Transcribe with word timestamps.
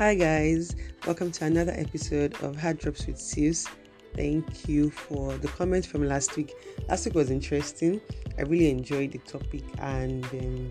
Hi, 0.00 0.14
guys, 0.14 0.74
welcome 1.04 1.30
to 1.32 1.44
another 1.44 1.72
episode 1.76 2.32
of 2.42 2.56
Hard 2.56 2.78
Drops 2.78 3.06
with 3.06 3.16
Seuss. 3.16 3.68
Thank 4.16 4.66
you 4.66 4.88
for 4.88 5.34
the 5.36 5.48
comments 5.48 5.86
from 5.86 6.08
last 6.08 6.38
week. 6.38 6.54
Last 6.88 7.04
week 7.04 7.14
was 7.14 7.30
interesting. 7.30 8.00
I 8.38 8.44
really 8.44 8.70
enjoyed 8.70 9.12
the 9.12 9.18
topic, 9.18 9.62
and 9.78 10.24
um, 10.24 10.70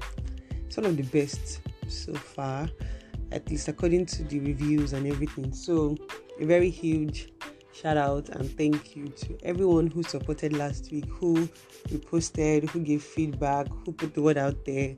it's 0.66 0.78
one 0.78 0.88
of 0.88 0.98
the 0.98 1.04
best 1.04 1.62
so 1.88 2.16
far, 2.16 2.70
at 3.32 3.48
least 3.52 3.68
according 3.68 4.08
to 4.08 4.24
the 4.24 4.40
reviews 4.40 4.94
and 4.94 5.06
everything. 5.06 5.54
So, 5.54 5.96
a 6.40 6.46
very 6.46 6.72
huge 6.72 7.32
shout 7.72 7.98
out 7.98 8.30
and 8.30 8.50
thank 8.58 8.96
you 8.96 9.10
to 9.10 9.38
everyone 9.44 9.92
who 9.92 10.02
supported 10.02 10.54
last 10.54 10.92
week, 10.92 11.06
who 11.06 11.48
reposted, 11.90 12.68
who 12.72 12.80
gave 12.80 13.04
feedback, 13.04 13.68
who 13.86 13.92
put 13.92 14.16
the 14.16 14.24
word 14.24 14.40
out 14.40 14.66
there. 14.66 14.96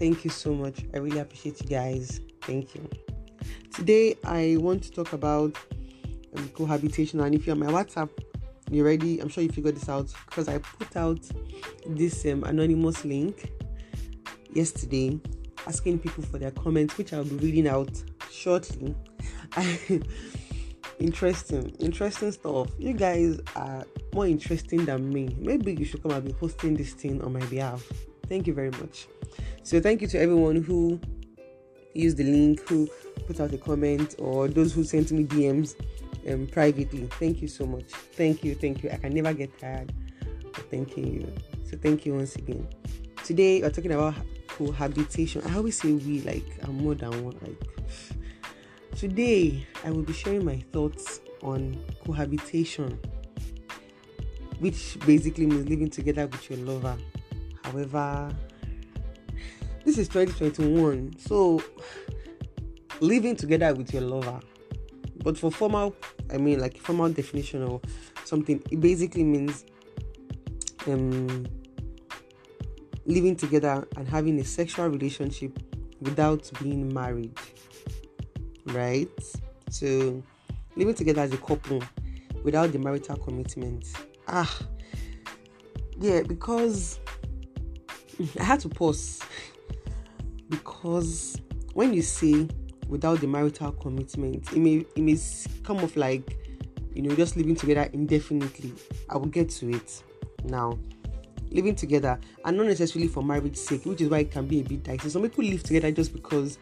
Thank 0.00 0.24
you 0.24 0.30
so 0.30 0.52
much. 0.52 0.84
I 0.92 0.98
really 0.98 1.20
appreciate 1.20 1.60
you 1.60 1.68
guys. 1.68 2.20
Thank 2.42 2.74
you. 2.74 2.90
Today, 3.78 4.16
I 4.24 4.56
want 4.58 4.82
to 4.82 4.90
talk 4.90 5.12
about 5.12 5.56
um, 6.36 6.48
cohabitation. 6.48 7.20
And 7.20 7.32
if 7.32 7.46
you're 7.46 7.54
on 7.54 7.60
my 7.60 7.66
WhatsApp, 7.66 8.10
you're 8.72 8.84
ready? 8.84 9.20
I'm 9.20 9.28
sure 9.28 9.44
you 9.44 9.50
figured 9.52 9.76
this 9.76 9.88
out 9.88 10.12
because 10.26 10.48
I 10.48 10.58
put 10.58 10.96
out 10.96 11.20
this 11.86 12.26
um, 12.26 12.42
anonymous 12.42 13.04
link 13.04 13.52
yesterday 14.52 15.20
asking 15.68 16.00
people 16.00 16.24
for 16.24 16.38
their 16.38 16.50
comments, 16.50 16.98
which 16.98 17.12
I'll 17.12 17.22
be 17.22 17.36
reading 17.36 17.68
out 17.68 18.02
shortly. 18.32 18.96
interesting, 20.98 21.68
interesting 21.78 22.32
stuff. 22.32 22.70
You 22.80 22.94
guys 22.94 23.38
are 23.54 23.86
more 24.12 24.26
interesting 24.26 24.86
than 24.86 25.08
me. 25.08 25.36
Maybe 25.38 25.74
you 25.74 25.84
should 25.84 26.02
come 26.02 26.10
and 26.10 26.24
be 26.24 26.32
hosting 26.32 26.74
this 26.74 26.94
thing 26.94 27.22
on 27.22 27.32
my 27.32 27.46
behalf. 27.46 27.84
Thank 28.28 28.48
you 28.48 28.54
very 28.54 28.72
much. 28.72 29.06
So, 29.62 29.80
thank 29.80 30.02
you 30.02 30.08
to 30.08 30.18
everyone 30.18 30.64
who 30.64 30.98
used 31.94 32.16
the 32.16 32.24
link, 32.24 32.68
who 32.68 32.88
put 33.26 33.40
out 33.40 33.52
a 33.52 33.58
comment 33.58 34.14
or 34.18 34.48
those 34.48 34.72
who 34.72 34.84
sent 34.84 35.10
me 35.12 35.24
DMs 35.24 35.74
um, 36.28 36.46
privately. 36.46 37.08
Thank 37.18 37.42
you 37.42 37.48
so 37.48 37.66
much. 37.66 37.84
Thank 37.84 38.44
you, 38.44 38.54
thank 38.54 38.82
you. 38.82 38.90
I 38.90 38.96
can 38.96 39.14
never 39.14 39.32
get 39.32 39.58
tired 39.58 39.92
of 40.22 40.64
thanking 40.70 41.12
you. 41.12 41.32
So 41.68 41.76
thank 41.76 42.06
you 42.06 42.14
once 42.14 42.36
again. 42.36 42.66
Today 43.24 43.62
we're 43.62 43.70
talking 43.70 43.92
about 43.92 44.14
cohabitation. 44.48 45.42
I 45.46 45.56
always 45.56 45.78
say 45.78 45.92
we 45.92 46.20
like 46.22 46.46
I'm 46.62 46.78
more 46.78 46.94
than 46.94 47.24
one. 47.24 47.36
Like 47.42 47.62
today 48.96 49.66
I 49.84 49.90
will 49.90 50.02
be 50.02 50.12
sharing 50.12 50.44
my 50.44 50.58
thoughts 50.72 51.20
on 51.42 51.82
cohabitation, 52.04 52.98
which 54.58 54.98
basically 55.06 55.46
means 55.46 55.68
living 55.68 55.90
together 55.90 56.26
with 56.26 56.50
your 56.50 56.58
lover. 56.60 56.96
However, 57.64 58.34
this 59.84 59.98
is 59.98 60.08
2021, 60.08 61.16
so 61.18 61.62
living 63.00 63.36
together 63.36 63.74
with 63.74 63.92
your 63.92 64.02
lover. 64.02 64.40
But 65.22 65.36
for 65.36 65.50
formal, 65.50 65.96
I 66.32 66.38
mean, 66.38 66.60
like 66.60 66.76
formal 66.78 67.08
definition 67.10 67.62
or 67.62 67.80
something, 68.24 68.62
it 68.70 68.80
basically 68.80 69.24
means 69.24 69.64
um, 70.86 71.46
living 73.06 73.36
together 73.36 73.86
and 73.96 74.06
having 74.08 74.38
a 74.40 74.44
sexual 74.44 74.88
relationship 74.88 75.58
without 76.00 76.50
being 76.62 76.92
married, 76.92 77.36
right? 78.66 79.08
So, 79.70 80.22
living 80.76 80.94
together 80.94 81.22
as 81.22 81.32
a 81.32 81.38
couple 81.38 81.82
without 82.44 82.72
the 82.72 82.78
marital 82.78 83.16
commitment. 83.16 83.86
Ah, 84.28 84.58
yeah, 85.98 86.22
because 86.22 87.00
I 88.40 88.44
had 88.44 88.60
to 88.60 88.68
pause 88.68 89.20
because 90.48 91.40
when 91.74 91.92
you 91.92 92.02
say 92.02 92.48
without 92.88 93.20
the 93.20 93.26
marital 93.26 93.72
commitment. 93.72 94.52
It 94.52 94.58
may 94.58 94.84
it 94.96 95.02
may 95.02 95.16
come 95.62 95.78
off 95.78 95.96
like 95.96 96.36
you 96.94 97.02
know 97.02 97.14
just 97.14 97.36
living 97.36 97.54
together 97.54 97.88
indefinitely. 97.92 98.72
I 99.08 99.16
will 99.16 99.26
get 99.26 99.50
to 99.50 99.70
it 99.70 100.02
now. 100.44 100.78
Living 101.50 101.74
together 101.74 102.18
and 102.44 102.56
not 102.56 102.66
necessarily 102.66 103.08
for 103.08 103.22
marriage 103.22 103.56
sake, 103.56 103.86
which 103.86 104.00
is 104.00 104.08
why 104.08 104.18
it 104.20 104.30
can 104.30 104.46
be 104.46 104.60
a 104.60 104.64
bit 104.64 104.82
dicey. 104.82 105.08
Some 105.08 105.22
people 105.22 105.44
live 105.44 105.62
together 105.62 105.90
just 105.90 106.12
because 106.12 106.58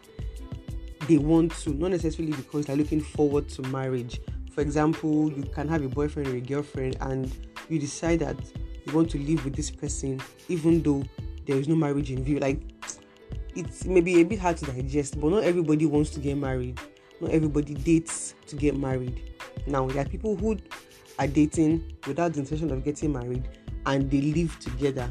they 1.07 1.17
want 1.17 1.51
to, 1.59 1.71
not 1.71 1.91
necessarily 1.91 2.33
because 2.33 2.65
they're 2.65 2.75
looking 2.75 3.01
forward 3.01 3.49
to 3.49 3.61
marriage. 3.63 4.21
For 4.51 4.61
example, 4.61 5.31
you 5.31 5.43
can 5.43 5.67
have 5.67 5.83
a 5.83 5.89
boyfriend 5.89 6.29
or 6.29 6.35
a 6.35 6.41
girlfriend 6.41 6.97
and 7.01 7.31
you 7.69 7.79
decide 7.79 8.19
that 8.19 8.37
you 8.85 8.93
want 8.93 9.09
to 9.11 9.19
live 9.19 9.43
with 9.43 9.55
this 9.55 9.69
person 9.69 10.21
even 10.47 10.81
though 10.81 11.03
there 11.45 11.57
is 11.57 11.67
no 11.67 11.75
marriage 11.75 12.11
in 12.11 12.23
view. 12.23 12.39
Like 12.39 12.61
it 13.57 13.85
may 13.85 14.01
be 14.01 14.21
a 14.21 14.23
bit 14.23 14.39
hard 14.39 14.57
to 14.57 14.65
digest, 14.65 15.19
but 15.19 15.29
not 15.29 15.43
everybody 15.43 15.85
wants 15.85 16.11
to 16.11 16.19
get 16.19 16.37
married. 16.37 16.79
Not 17.19 17.31
everybody 17.31 17.73
dates 17.73 18.35
to 18.45 18.55
get 18.55 18.77
married. 18.77 19.33
Now, 19.65 19.87
there 19.87 20.03
are 20.03 20.07
people 20.07 20.35
who 20.35 20.57
are 21.17 21.27
dating 21.27 21.97
without 22.05 22.33
the 22.33 22.39
intention 22.41 22.71
of 22.71 22.83
getting 22.83 23.13
married 23.13 23.47
and 23.87 24.09
they 24.11 24.21
live 24.21 24.57
together. 24.59 25.09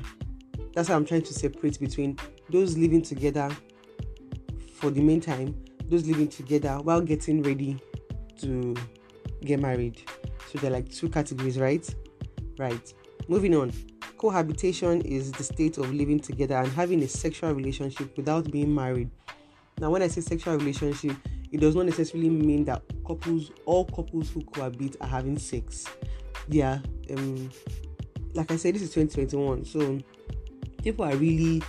That's 0.75 0.89
why 0.89 0.95
I'm 0.95 1.05
trying 1.05 1.23
to 1.23 1.34
separate 1.34 1.81
between 1.81 2.19
those 2.49 2.77
living 2.77 3.03
together 3.03 3.51
for 4.75 4.91
the 4.91 5.01
meantime, 5.01 5.57
those 5.87 6.07
living 6.07 6.28
together 6.28 6.78
while 6.83 7.01
getting 7.01 7.43
ready 7.43 7.78
to 8.41 8.77
get 9.41 9.59
married. 9.59 10.03
So 10.53 10.59
they're 10.59 10.71
like 10.71 10.89
two 10.89 11.09
categories, 11.09 11.59
right? 11.59 11.93
Right. 12.59 12.93
Moving 13.27 13.57
on 13.57 13.73
cohabitation 14.19 15.00
is 15.03 15.32
the 15.32 15.44
state 15.44 15.78
of 15.78 15.93
living 15.93 16.21
together 16.21 16.56
and 16.56 16.69
having 16.69 17.03
a 17.03 17.09
sexual 17.09 17.53
relationship 17.53 18.16
without 18.16 18.50
being 18.50 18.75
married. 18.75 19.10
Now, 19.78 19.91
when 19.91 20.03
I 20.03 20.09
say 20.09 20.21
sexual 20.22 20.56
relationship, 20.56 21.16
it 21.53 21.60
does 21.60 21.75
not 21.75 21.87
necessarily 21.87 22.31
mean 22.31 22.65
that 22.65 22.82
couples, 23.06 23.50
all 23.66 23.84
couples 23.84 24.31
who 24.31 24.43
cohabit, 24.43 24.97
are 25.00 25.09
having 25.09 25.38
sex. 25.38 25.87
Yeah, 26.49 26.81
um, 27.10 27.50
like 28.34 28.50
I 28.50 28.56
said, 28.56 28.75
this 28.75 28.82
is 28.82 28.91
2021, 28.91 29.65
so 29.65 29.99
people 30.83 31.04
are 31.04 31.16
really, 31.16 31.62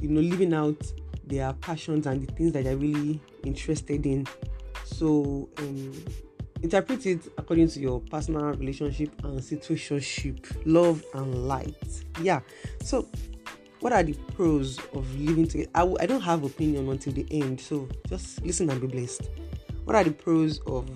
you 0.00 0.08
know, 0.08 0.20
living 0.20 0.54
out 0.54 0.76
their 1.26 1.52
passions 1.54 2.06
and 2.06 2.26
the 2.26 2.32
things 2.32 2.52
that 2.52 2.64
they're 2.64 2.76
really 2.76 3.20
interested 3.44 4.04
in. 4.06 4.26
So, 4.84 5.48
um, 5.58 5.92
Interpret 6.64 7.04
it 7.04 7.20
according 7.36 7.68
to 7.68 7.78
your 7.78 8.00
personal 8.00 8.46
relationship 8.54 9.10
and 9.22 9.38
situationship, 9.38 10.50
love 10.64 11.04
and 11.12 11.46
light. 11.46 12.02
Yeah. 12.22 12.40
So, 12.82 13.06
what 13.80 13.92
are 13.92 14.02
the 14.02 14.14
pros 14.34 14.78
of 14.94 15.14
living 15.20 15.46
together? 15.46 15.68
I 15.74 15.80
w- 15.80 15.98
I 16.00 16.06
don't 16.06 16.22
have 16.22 16.42
opinion 16.42 16.88
until 16.88 17.12
the 17.12 17.26
end, 17.30 17.60
so 17.60 17.86
just 18.08 18.42
listen 18.46 18.70
and 18.70 18.80
be 18.80 18.86
blessed. 18.86 19.28
What 19.84 19.94
are 19.94 20.04
the 20.04 20.12
pros 20.12 20.60
of 20.60 20.88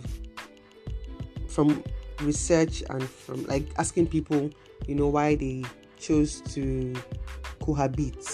from 1.49 1.85
research 2.23 2.83
and 2.89 3.03
from 3.03 3.45
like 3.45 3.67
asking 3.77 4.07
people, 4.07 4.49
you 4.87 4.95
know, 4.95 5.09
why 5.09 5.35
they 5.35 5.65
chose 5.99 6.41
to 6.55 6.95
cohabit? 7.61 8.25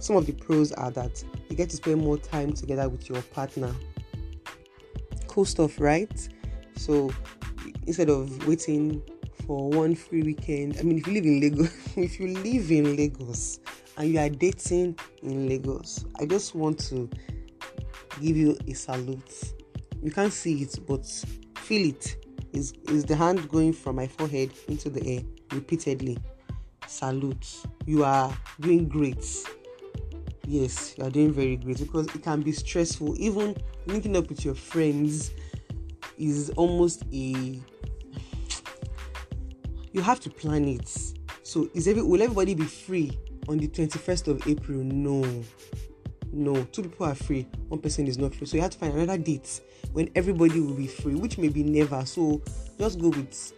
Some 0.00 0.16
of 0.16 0.26
the 0.26 0.32
pros 0.32 0.72
are 0.72 0.90
that 0.90 1.22
you 1.48 1.54
get 1.54 1.70
to 1.70 1.76
spend 1.76 2.00
more 2.00 2.18
time 2.18 2.52
together 2.52 2.88
with 2.88 3.08
your 3.08 3.22
partner 3.22 3.72
cool 5.40 5.46
stuff, 5.46 5.80
right? 5.80 6.28
So 6.76 7.10
instead 7.86 8.10
of 8.10 8.46
waiting 8.46 9.02
for 9.46 9.70
one 9.70 9.94
free 9.94 10.22
weekend, 10.22 10.76
I 10.78 10.82
mean, 10.82 10.98
if 10.98 11.06
you 11.06 11.14
live 11.14 11.24
in 11.24 11.40
Lagos, 11.40 11.72
if 11.96 12.20
you 12.20 12.26
live 12.26 12.70
in 12.70 12.94
Lagos 12.94 13.60
and 13.96 14.12
you 14.12 14.18
are 14.18 14.28
dating 14.28 14.98
in 15.22 15.48
Lagos, 15.48 16.04
I 16.18 16.26
just 16.26 16.54
want 16.54 16.78
to 16.90 17.08
give 18.20 18.36
you 18.36 18.54
a 18.68 18.74
salute. 18.74 19.54
You 20.02 20.10
can't 20.10 20.30
see 20.30 20.60
it, 20.60 20.78
but 20.86 21.06
feel 21.56 21.88
it. 21.88 22.16
Is 22.52 22.74
is 22.90 23.06
the 23.06 23.16
hand 23.16 23.48
going 23.48 23.72
from 23.72 23.96
my 23.96 24.08
forehead 24.08 24.50
into 24.68 24.90
the 24.90 25.02
air 25.06 25.22
repeatedly? 25.52 26.18
Salute. 26.86 27.62
You 27.86 28.04
are 28.04 28.30
doing 28.60 28.88
great 28.88 29.24
yes, 30.50 30.98
you 30.98 31.04
are 31.04 31.10
doing 31.10 31.32
very 31.32 31.56
great 31.56 31.78
because 31.78 32.06
it 32.08 32.22
can 32.22 32.42
be 32.42 32.50
stressful. 32.50 33.14
Even 33.18 33.56
linking 33.86 34.16
up 34.16 34.28
with 34.28 34.44
your 34.44 34.54
friends 34.54 35.30
is 36.18 36.50
almost 36.56 37.04
a 37.12 37.58
you 39.92 40.00
have 40.00 40.20
to 40.20 40.30
plan 40.30 40.64
it. 40.66 40.88
So 41.42 41.68
is 41.74 41.86
every 41.86 42.02
will 42.02 42.20
everybody 42.20 42.54
be 42.54 42.64
free 42.64 43.16
on 43.48 43.58
the 43.58 43.68
21st 43.68 44.28
of 44.28 44.46
April? 44.48 44.78
No. 44.78 45.44
No, 46.32 46.62
two 46.64 46.82
people 46.82 47.06
are 47.06 47.14
free, 47.14 47.44
one 47.68 47.80
person 47.80 48.06
is 48.06 48.16
not 48.16 48.32
free. 48.32 48.46
So 48.46 48.56
you 48.56 48.62
have 48.62 48.70
to 48.70 48.78
find 48.78 48.94
another 48.94 49.18
date 49.18 49.60
when 49.92 50.08
everybody 50.14 50.60
will 50.60 50.74
be 50.74 50.86
free, 50.86 51.16
which 51.16 51.38
may 51.38 51.48
be 51.48 51.64
never. 51.64 52.06
So 52.06 52.40
just 52.78 53.00
go 53.00 53.08
with 53.08 53.52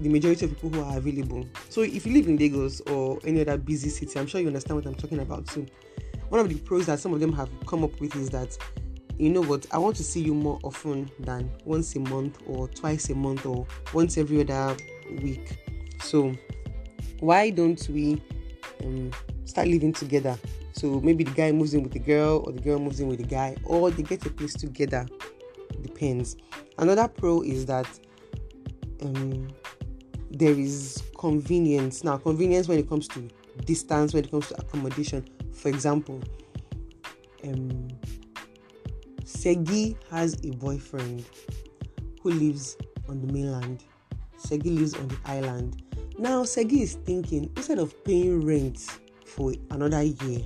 the 0.00 0.08
majority 0.08 0.46
of 0.46 0.50
people 0.50 0.70
who 0.70 0.82
are 0.82 0.98
available. 0.98 1.46
So 1.68 1.82
if 1.82 2.04
you 2.04 2.12
live 2.12 2.26
in 2.26 2.36
Lagos 2.36 2.80
or 2.80 3.20
any 3.24 3.42
other 3.42 3.56
busy 3.56 3.90
city, 3.90 4.18
I'm 4.18 4.26
sure 4.26 4.40
you 4.40 4.48
understand 4.48 4.76
what 4.76 4.86
I'm 4.86 4.96
talking 4.96 5.20
about 5.20 5.46
too 5.46 5.66
one 6.30 6.40
of 6.40 6.48
the 6.48 6.56
pros 6.60 6.86
that 6.86 6.98
some 6.98 7.12
of 7.12 7.20
them 7.20 7.32
have 7.32 7.50
come 7.66 7.84
up 7.84 8.00
with 8.00 8.16
is 8.16 8.30
that 8.30 8.56
you 9.18 9.28
know 9.28 9.42
what 9.42 9.66
i 9.72 9.78
want 9.78 9.94
to 9.94 10.02
see 10.02 10.20
you 10.20 10.32
more 10.32 10.58
often 10.62 11.10
than 11.20 11.50
once 11.64 11.94
a 11.94 12.00
month 12.00 12.38
or 12.46 12.66
twice 12.68 13.10
a 13.10 13.14
month 13.14 13.44
or 13.44 13.66
once 13.92 14.16
every 14.16 14.40
other 14.40 14.74
week 15.22 15.62
so 16.02 16.34
why 17.20 17.50
don't 17.50 17.86
we 17.90 18.20
um, 18.84 19.10
start 19.44 19.68
living 19.68 19.92
together. 19.92 20.38
So 20.72 21.00
maybe 21.00 21.24
the 21.24 21.32
guy 21.32 21.52
moves 21.52 21.74
in 21.74 21.82
with 21.82 21.92
the 21.92 21.98
girl, 21.98 22.42
or 22.46 22.52
the 22.52 22.60
girl 22.60 22.78
moves 22.78 23.00
in 23.00 23.08
with 23.08 23.18
the 23.18 23.26
guy, 23.26 23.56
or 23.64 23.90
they 23.90 24.02
get 24.02 24.24
a 24.24 24.30
place 24.30 24.54
together. 24.54 25.06
Depends. 25.82 26.36
Another 26.78 27.08
pro 27.08 27.42
is 27.42 27.66
that 27.66 27.86
um, 29.02 29.48
there 30.30 30.52
is 30.52 31.02
convenience. 31.18 32.04
Now, 32.04 32.16
convenience 32.16 32.68
when 32.68 32.78
it 32.78 32.88
comes 32.88 33.08
to 33.08 33.28
distance, 33.64 34.14
when 34.14 34.24
it 34.24 34.30
comes 34.30 34.48
to 34.48 34.60
accommodation. 34.60 35.24
For 35.60 35.68
example, 35.68 36.22
um, 37.44 37.88
Segi 39.24 39.94
has 40.10 40.34
a 40.42 40.52
boyfriend 40.52 41.26
who 42.22 42.30
lives 42.30 42.78
on 43.10 43.20
the 43.20 43.30
mainland. 43.30 43.84
Segi 44.38 44.74
lives 44.74 44.94
on 44.94 45.08
the 45.08 45.18
island. 45.26 45.82
Now, 46.18 46.44
Segi 46.44 46.80
is 46.80 46.94
thinking 46.94 47.52
instead 47.56 47.78
of 47.78 47.92
paying 48.04 48.42
rent 48.42 48.86
for 49.26 49.52
another 49.70 50.02
year, 50.02 50.40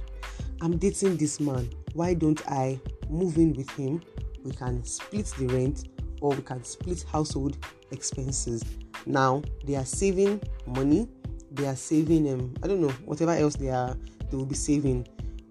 I'm 0.60 0.78
dating 0.78 1.18
this 1.18 1.38
man. 1.38 1.70
Why 1.92 2.14
don't 2.14 2.42
I 2.50 2.80
move 3.08 3.36
in 3.36 3.52
with 3.52 3.70
him? 3.70 4.02
We 4.44 4.50
can 4.50 4.82
split 4.82 5.26
the 5.38 5.46
rent 5.46 5.88
or 6.22 6.30
we 6.30 6.42
can 6.42 6.64
split 6.64 7.04
household 7.10 7.56
expenses. 7.92 8.64
Now 9.06 9.42
they 9.64 9.76
are 9.76 9.84
saving 9.84 10.42
money, 10.66 11.08
they 11.52 11.66
are 11.66 11.76
saving 11.76 12.28
um 12.32 12.52
I 12.64 12.66
don't 12.66 12.80
know 12.80 12.92
whatever 13.04 13.32
else 13.32 13.54
they 13.54 13.70
are 13.70 13.96
they 14.30 14.36
will 14.36 14.46
be 14.46 14.54
saving 14.54 15.06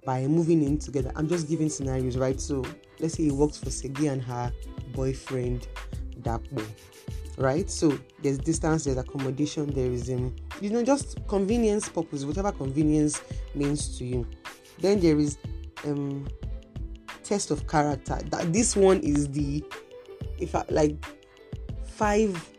by 0.05 0.27
moving 0.27 0.63
in 0.63 0.77
together. 0.77 1.11
I'm 1.15 1.27
just 1.27 1.47
giving 1.47 1.69
scenarios, 1.69 2.17
right? 2.17 2.39
So 2.39 2.63
let's 2.99 3.15
say 3.15 3.27
it 3.27 3.33
works 3.33 3.57
for 3.57 3.67
Segi 3.67 4.11
and 4.11 4.21
her 4.21 4.51
boyfriend 4.93 5.67
Dapo, 6.21 6.65
right? 7.37 7.69
So 7.69 7.97
there's 8.21 8.37
distance, 8.37 8.85
there's 8.85 8.97
accommodation, 8.97 9.73
there 9.73 9.91
is 9.91 10.09
um 10.09 10.35
you 10.61 10.69
know 10.69 10.83
just 10.83 11.25
convenience 11.27 11.89
purpose, 11.89 12.25
whatever 12.25 12.51
convenience 12.51 13.21
means 13.55 13.97
to 13.97 14.05
you. 14.05 14.27
Then 14.79 14.99
there 14.99 15.17
is 15.17 15.37
um 15.85 16.27
test 17.23 17.51
of 17.51 17.67
character. 17.67 18.19
That 18.29 18.51
this 18.51 18.75
one 18.75 18.99
is 18.99 19.29
the 19.29 19.63
if 20.39 20.55
I 20.55 20.65
like 20.69 21.03
five 21.85 22.49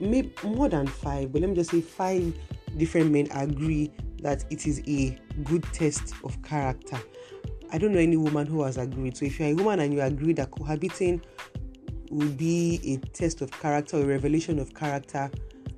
maybe 0.00 0.32
more 0.42 0.68
than 0.68 0.86
five, 0.86 1.32
but 1.32 1.40
let 1.40 1.50
me 1.50 1.56
just 1.56 1.70
say 1.70 1.80
five 1.80 2.34
different 2.76 3.12
men 3.12 3.28
agree 3.32 3.92
that 4.24 4.44
it 4.50 4.66
is 4.66 4.82
a 4.88 5.16
good 5.44 5.62
test 5.72 6.14
of 6.24 6.42
character. 6.42 6.98
I 7.70 7.78
don't 7.78 7.92
know 7.92 7.98
any 7.98 8.16
woman 8.16 8.46
who 8.46 8.62
has 8.62 8.78
agreed. 8.78 9.16
So 9.16 9.26
if 9.26 9.38
you're 9.38 9.50
a 9.50 9.54
woman 9.54 9.80
and 9.80 9.92
you 9.92 10.00
agree 10.00 10.32
that 10.32 10.50
cohabiting 10.50 11.20
will 12.10 12.30
be 12.30 12.80
a 12.84 13.06
test 13.08 13.42
of 13.42 13.50
character 13.60 13.98
a 13.98 14.04
revelation 14.04 14.58
of 14.58 14.72
character 14.74 15.30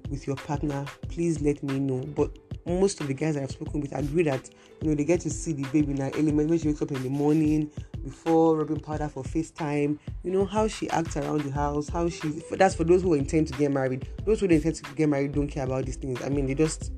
with 0.08 0.26
your 0.26 0.36
partner, 0.36 0.84
please 1.08 1.42
let 1.42 1.62
me 1.64 1.80
know. 1.80 2.00
But 2.14 2.38
most 2.66 3.00
of 3.00 3.08
the 3.08 3.14
guys 3.14 3.36
I've 3.36 3.50
spoken 3.50 3.80
with 3.80 3.96
agree 3.96 4.24
that 4.24 4.48
you 4.80 4.88
know 4.88 4.94
they 4.94 5.04
get 5.04 5.20
to 5.20 5.30
see 5.30 5.52
the 5.52 5.64
baby 5.64 5.92
in 5.92 5.98
her 5.98 6.10
element 6.14 6.50
when 6.50 6.58
she 6.58 6.68
wakes 6.68 6.82
up 6.82 6.90
in 6.92 7.02
the 7.02 7.08
morning 7.08 7.70
before 8.04 8.56
rubbing 8.56 8.78
powder 8.78 9.08
for 9.08 9.24
FaceTime, 9.24 9.98
you 10.22 10.30
know, 10.30 10.44
how 10.44 10.68
she 10.68 10.88
acts 10.90 11.16
around 11.16 11.40
the 11.40 11.50
house, 11.50 11.88
how 11.88 12.08
she 12.08 12.28
that's 12.52 12.74
for 12.74 12.84
those 12.84 13.02
who 13.02 13.14
intend 13.14 13.48
to 13.48 13.54
get 13.54 13.72
married. 13.72 14.08
Those 14.24 14.40
who 14.40 14.46
intend 14.46 14.76
to 14.76 14.94
get 14.94 15.08
married 15.08 15.32
don't 15.32 15.48
care 15.48 15.64
about 15.64 15.86
these 15.86 15.96
things. 15.96 16.22
I 16.22 16.28
mean 16.28 16.46
they 16.46 16.54
just 16.54 16.92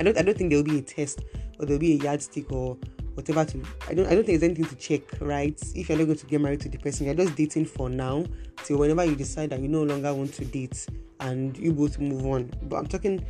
I 0.00 0.04
don't 0.04 0.18
I 0.18 0.22
don't 0.22 0.36
think 0.36 0.50
there'll 0.50 0.64
be 0.64 0.78
a 0.78 0.82
test 0.82 1.24
or 1.58 1.66
there'll 1.66 1.80
be 1.80 1.94
a 1.94 2.02
yardstick 2.02 2.50
or 2.52 2.76
whatever 3.14 3.44
to 3.44 3.62
I 3.88 3.94
don't 3.94 4.06
I 4.06 4.14
don't 4.14 4.24
think 4.24 4.40
there's 4.40 4.42
anything 4.42 4.66
to 4.66 4.76
check, 4.76 5.02
right? 5.20 5.60
If 5.74 5.88
you're 5.88 5.98
not 5.98 6.04
going 6.04 6.18
to 6.18 6.26
get 6.26 6.40
married 6.40 6.60
to 6.60 6.68
the 6.68 6.78
person, 6.78 7.06
you're 7.06 7.14
just 7.14 7.34
dating 7.34 7.66
for 7.66 7.88
now 7.88 8.24
till 8.64 8.78
whenever 8.78 9.04
you 9.04 9.16
decide 9.16 9.50
that 9.50 9.60
you 9.60 9.68
no 9.68 9.82
longer 9.82 10.12
want 10.12 10.34
to 10.34 10.44
date 10.44 10.86
and 11.20 11.56
you 11.56 11.72
both 11.72 11.98
move 11.98 12.26
on. 12.26 12.50
But 12.62 12.76
I'm 12.76 12.86
talking 12.86 13.24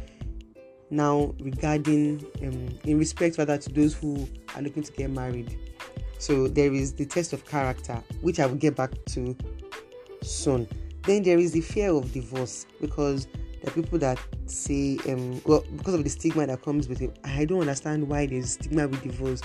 now 0.91 1.35
regarding 1.41 2.25
um, 2.43 2.69
in 2.85 2.99
respect 2.99 3.39
rather 3.39 3.59
to 3.59 3.71
those 3.71 3.95
who 3.95 4.29
are 4.55 4.63
looking 4.63 4.83
to 4.83 4.93
get 4.93 5.11
married 5.11 5.59
so 6.19 6.49
there 6.49 6.73
is 6.73 6.93
the 6.95 7.05
test 7.05 7.33
of 7.33 7.45
character 7.45 8.03
which 8.21 8.39
i 8.39 8.47
will 8.47 8.57
get 8.57 8.77
back 8.77 8.93
to 9.05 9.37
soon 10.23 10.67
then 11.03 11.23
there 11.23 11.39
is 11.39 11.53
the 11.53 11.61
fear 11.61 11.93
of 11.93 12.13
divorce 12.13 12.67
because 12.81 13.27
are 13.67 13.71
people 13.71 13.99
that 13.99 14.19
say 14.47 14.99
um 15.09 15.41
well 15.45 15.65
because 15.77 15.95
of 15.95 16.05
the 16.05 16.11
stigma 16.11 16.47
that 16.47 16.63
comes 16.63 16.89
with 16.89 17.03
it 17.03 17.19
i 17.25 17.45
don't 17.45 17.61
understand 17.61 18.07
why 18.09 18.27
there's 18.27 18.53
stigma 18.53 18.87
with 18.87 19.03
divorce 19.03 19.43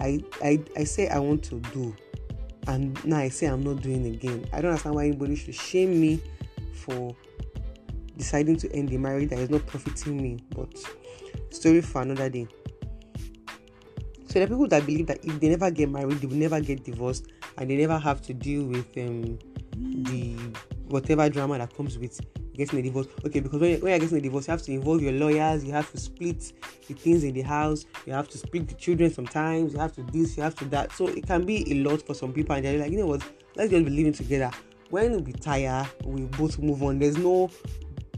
i 0.00 0.22
i, 0.42 0.62
I 0.76 0.84
say 0.84 1.08
i 1.08 1.18
want 1.18 1.42
to 1.44 1.60
do 1.72 1.94
and 2.66 3.02
now 3.04 3.18
i 3.18 3.28
say 3.28 3.46
i'm 3.46 3.62
not 3.62 3.82
doing 3.82 4.06
again 4.06 4.46
i 4.52 4.60
don't 4.60 4.70
understand 4.70 4.94
why 4.94 5.06
anybody 5.06 5.36
should 5.36 5.54
shame 5.54 6.00
me 6.00 6.22
for 6.72 7.14
deciding 8.16 8.56
to 8.56 8.72
end 8.72 8.88
the 8.88 8.98
marriage 8.98 9.30
that 9.30 9.38
is 9.38 9.50
not 9.50 9.66
profiting 9.66 10.20
me. 10.20 10.38
But 10.54 10.74
story 11.50 11.80
for 11.80 12.02
another 12.02 12.28
day. 12.28 12.46
So 14.26 14.40
there 14.40 14.44
are 14.44 14.48
people 14.48 14.68
that 14.68 14.84
believe 14.84 15.06
that 15.06 15.24
if 15.24 15.38
they 15.40 15.48
never 15.48 15.70
get 15.70 15.90
married, 15.90 16.18
they 16.18 16.26
will 16.26 16.36
never 16.36 16.60
get 16.60 16.84
divorced, 16.84 17.28
and 17.58 17.70
they 17.70 17.76
never 17.76 17.98
have 17.98 18.20
to 18.22 18.34
deal 18.34 18.64
with 18.64 18.96
um, 18.98 19.38
the 19.76 20.36
whatever 20.88 21.28
drama 21.28 21.58
that 21.58 21.74
comes 21.74 21.98
with 21.98 22.20
getting 22.56 22.78
a 22.78 22.82
divorce. 22.82 23.06
Okay, 23.24 23.40
because 23.40 23.60
when 23.60 23.70
you're, 23.70 23.80
when 23.80 23.90
you're 23.90 23.98
getting 23.98 24.18
a 24.18 24.20
divorce, 24.20 24.46
you 24.46 24.52
have 24.52 24.62
to 24.62 24.72
involve 24.72 25.02
your 25.02 25.12
lawyers, 25.12 25.64
you 25.64 25.72
have 25.72 25.90
to 25.90 25.98
split 25.98 26.52
the 26.86 26.94
things 26.94 27.24
in 27.24 27.34
the 27.34 27.42
house, 27.42 27.84
you 28.06 28.12
have 28.12 28.28
to 28.28 28.38
split 28.38 28.68
the 28.68 28.74
children 28.74 29.12
sometimes, 29.12 29.72
you 29.72 29.78
have 29.78 29.92
to 29.92 30.02
this, 30.04 30.36
you 30.36 30.42
have 30.42 30.54
to 30.56 30.64
that. 30.66 30.92
So 30.92 31.08
it 31.08 31.26
can 31.26 31.44
be 31.44 31.70
a 31.72 31.82
lot 31.82 32.02
for 32.02 32.14
some 32.14 32.32
people, 32.32 32.54
and 32.54 32.64
they're 32.64 32.78
like, 32.78 32.90
you 32.90 32.98
know 32.98 33.06
what, 33.06 33.22
let's 33.56 33.70
just 33.70 33.84
be 33.84 33.90
living 33.90 34.12
together. 34.12 34.50
When 34.90 35.12
we 35.12 35.32
retire, 35.32 35.88
we 36.04 36.22
both 36.22 36.58
move 36.58 36.82
on. 36.82 36.98
There's 36.98 37.16
no 37.16 37.50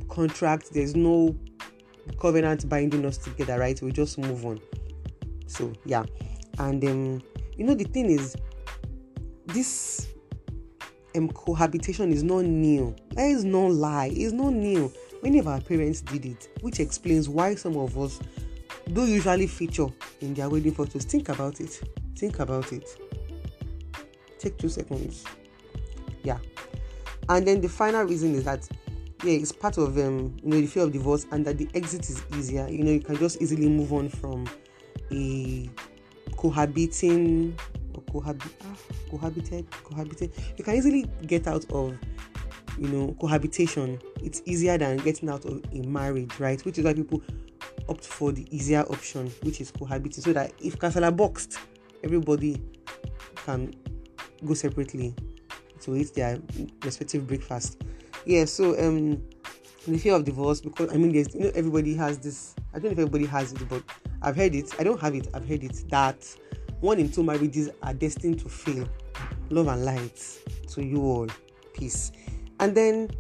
contract, 0.09 0.73
there's 0.73 0.95
no 0.95 1.35
covenant 2.21 2.69
binding 2.69 3.05
us 3.07 3.17
together, 3.19 3.59
right? 3.59 3.81
We 3.81 3.93
just 3.93 4.19
move 4.19 4.45
on. 4.45 4.61
So 5.47 5.73
yeah, 5.85 6.05
and 6.59 6.85
um, 6.85 7.23
you 7.57 7.65
know 7.65 7.75
the 7.75 7.85
thing 7.85 8.11
is, 8.11 8.37
this 9.47 10.09
um 11.17 11.29
cohabitation 11.29 12.13
is 12.13 12.23
not 12.23 12.45
new. 12.45 12.95
That 13.11 13.27
is 13.27 13.45
no 13.45 13.67
lie. 13.67 14.11
It's 14.13 14.33
not 14.33 14.53
new. 14.53 14.93
Many 15.23 15.39
of 15.39 15.49
our 15.49 15.61
parents 15.61 16.01
did 16.01 16.27
it, 16.27 16.49
which 16.61 16.81
explains 16.81 17.29
why 17.29 17.55
some 17.55 17.77
of 17.77 17.99
us 17.99 18.21
do 18.93 19.07
usually 19.07 19.47
feature 19.47 19.87
in 20.21 20.35
their 20.35 20.49
wedding 20.49 20.75
photos. 20.75 21.05
Think 21.05 21.29
about 21.29 21.61
it. 21.61 21.81
Think 22.17 22.39
about 22.39 22.73
it. 22.73 22.89
Take 24.39 24.59
two 24.59 24.69
seconds. 24.69 25.25
Yeah. 26.23 26.39
And 27.29 27.47
then 27.47 27.61
the 27.61 27.69
final 27.69 28.05
reason 28.05 28.35
is 28.35 28.45
that 28.45 28.69
yeah, 29.25 29.33
it's 29.33 29.53
part 29.53 29.79
of 29.79 29.97
um, 29.99 30.37
you 30.43 30.51
know 30.51 30.61
the 30.61 30.67
fear 30.67 30.85
of 30.85 30.93
divorce, 30.93 31.27
and 31.33 31.45
that 31.47 31.59
the 31.59 31.69
exit 31.75 32.09
is 32.09 32.23
easier. 32.37 32.69
You 32.69 32.85
know, 32.85 32.93
you 32.93 33.01
can 33.01 33.17
just 33.17 33.41
easily 33.41 33.69
move 33.69 33.93
on 33.93 34.09
from 34.09 34.47
a 35.11 35.71
cohabiting 36.37 37.57
cohabi- 38.21 38.53
ah, 38.65 38.77
cohabited 39.11 39.71
cohabited. 39.85 40.33
You 40.57 40.65
can 40.65 40.75
easily 40.75 41.07
get 41.27 41.47
out 41.47 41.65
of 41.71 41.99
you 42.79 42.89
know 42.89 43.17
cohabitation. 43.21 44.01
It's 44.23 44.43
easier 44.45 44.79
than 44.79 44.99
getting 44.99 45.29
out 45.29 45.45
of 45.45 45.63
a 45.73 45.83
marriage, 45.83 46.39
right? 46.39 46.65
Which 46.65 46.79
is 46.79 46.85
why 46.85 46.95
people 46.95 47.23
opt 47.89 48.05
for 48.05 48.33
the 48.33 48.47
easier 48.55 48.83
option, 48.83 49.33
which 49.43 49.61
is 49.61 49.71
cohabiting, 49.71 50.23
so 50.23 50.33
that 50.33 50.53
if 50.61 50.79
casala 50.79 51.15
boxed, 51.17 51.59
everybody 52.03 52.63
can 53.45 53.73
go 54.45 54.55
separately 54.55 55.15
to 55.81 55.97
eat 55.97 56.15
their 56.15 56.39
respective 56.83 57.27
breakfast 57.27 57.83
yeah 58.25 58.45
so 58.45 58.79
um 58.85 59.23
the 59.87 59.97
fear 59.99 60.15
of 60.15 60.25
divorce 60.25 60.61
because 60.61 60.93
i 60.93 60.97
mean 60.97 61.13
there's 61.13 61.33
you 61.35 61.43
know 61.43 61.53
everybody 61.55 61.95
has 61.95 62.19
this 62.19 62.55
i 62.75 62.79
don't 62.79 62.87
know 62.87 62.91
if 62.91 62.99
everybody 62.99 63.25
has 63.25 63.53
it 63.53 63.69
but 63.69 63.83
i've 64.23 64.37
heard 64.37 64.55
it 64.55 64.69
i 64.81 64.85
don't 64.85 65.01
have 65.01 65.15
it 65.15 65.29
i've 65.33 65.49
heard 65.49 65.63
it 65.63 65.85
that 65.89 66.17
one 66.81 66.99
in 66.99 67.11
two 67.11 67.23
marriages 67.23 67.71
are 67.83 67.95
destined 67.95 68.41
to 68.41 68.49
fail. 68.49 68.89
Love 69.51 69.69
and 69.69 69.85
light 69.85 70.39
to 70.69 70.85
you 70.85 71.03
all. 71.03 71.29
Peace. 71.75 72.13
And 72.61 72.75
then 72.75 73.11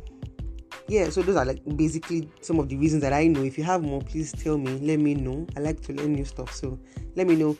yeah 0.88 1.10
so 1.10 1.20
those 1.20 1.34
are 1.34 1.44
like 1.44 1.60
basically 1.76 2.30
some 2.42 2.60
of 2.60 2.68
the 2.68 2.76
reasons 2.76 3.02
that 3.02 3.12
i 3.12 3.26
know. 3.26 3.42
If 3.42 3.58
you 3.58 3.64
have 3.64 3.82
more 3.82 4.00
please 4.02 4.32
tell 4.32 4.58
me. 4.58 4.78
Let 4.78 4.98
me 4.98 5.14
know. 5.14 5.46
I 5.56 5.60
like 5.60 5.80
to 5.82 5.92
learn 5.92 6.14
new 6.14 6.25
stuff 6.25 6.52
so 6.54 6.78
let 7.14 7.26
me 7.26 7.36
know 7.36 7.56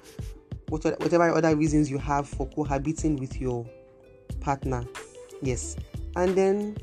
what, 0.68 0.84
whatever 1.00 1.30
other 1.30 1.54
reasons 1.56 1.90
you 1.90 1.98
have 1.98 2.28
for 2.28 2.48
cohabiting 2.48 3.16
with 3.16 3.40
your 3.40 3.66
partner. 4.40 4.84
Yes. 5.42 5.76
And 6.16 6.34
then 6.34 6.76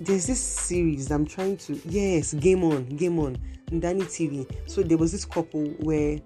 there's 0.00 0.26
this 0.26 0.40
series 0.40 1.10
I'm 1.10 1.26
trying 1.26 1.56
to 1.58 1.80
yes, 1.86 2.34
Game 2.34 2.64
On, 2.64 2.84
Game 2.84 3.18
On, 3.18 3.36
Ndani 3.70 4.02
TV. 4.04 4.46
So 4.66 4.82
there 4.82 4.98
was 4.98 5.12
this 5.12 5.24
couple 5.24 5.64
where 5.80 6.18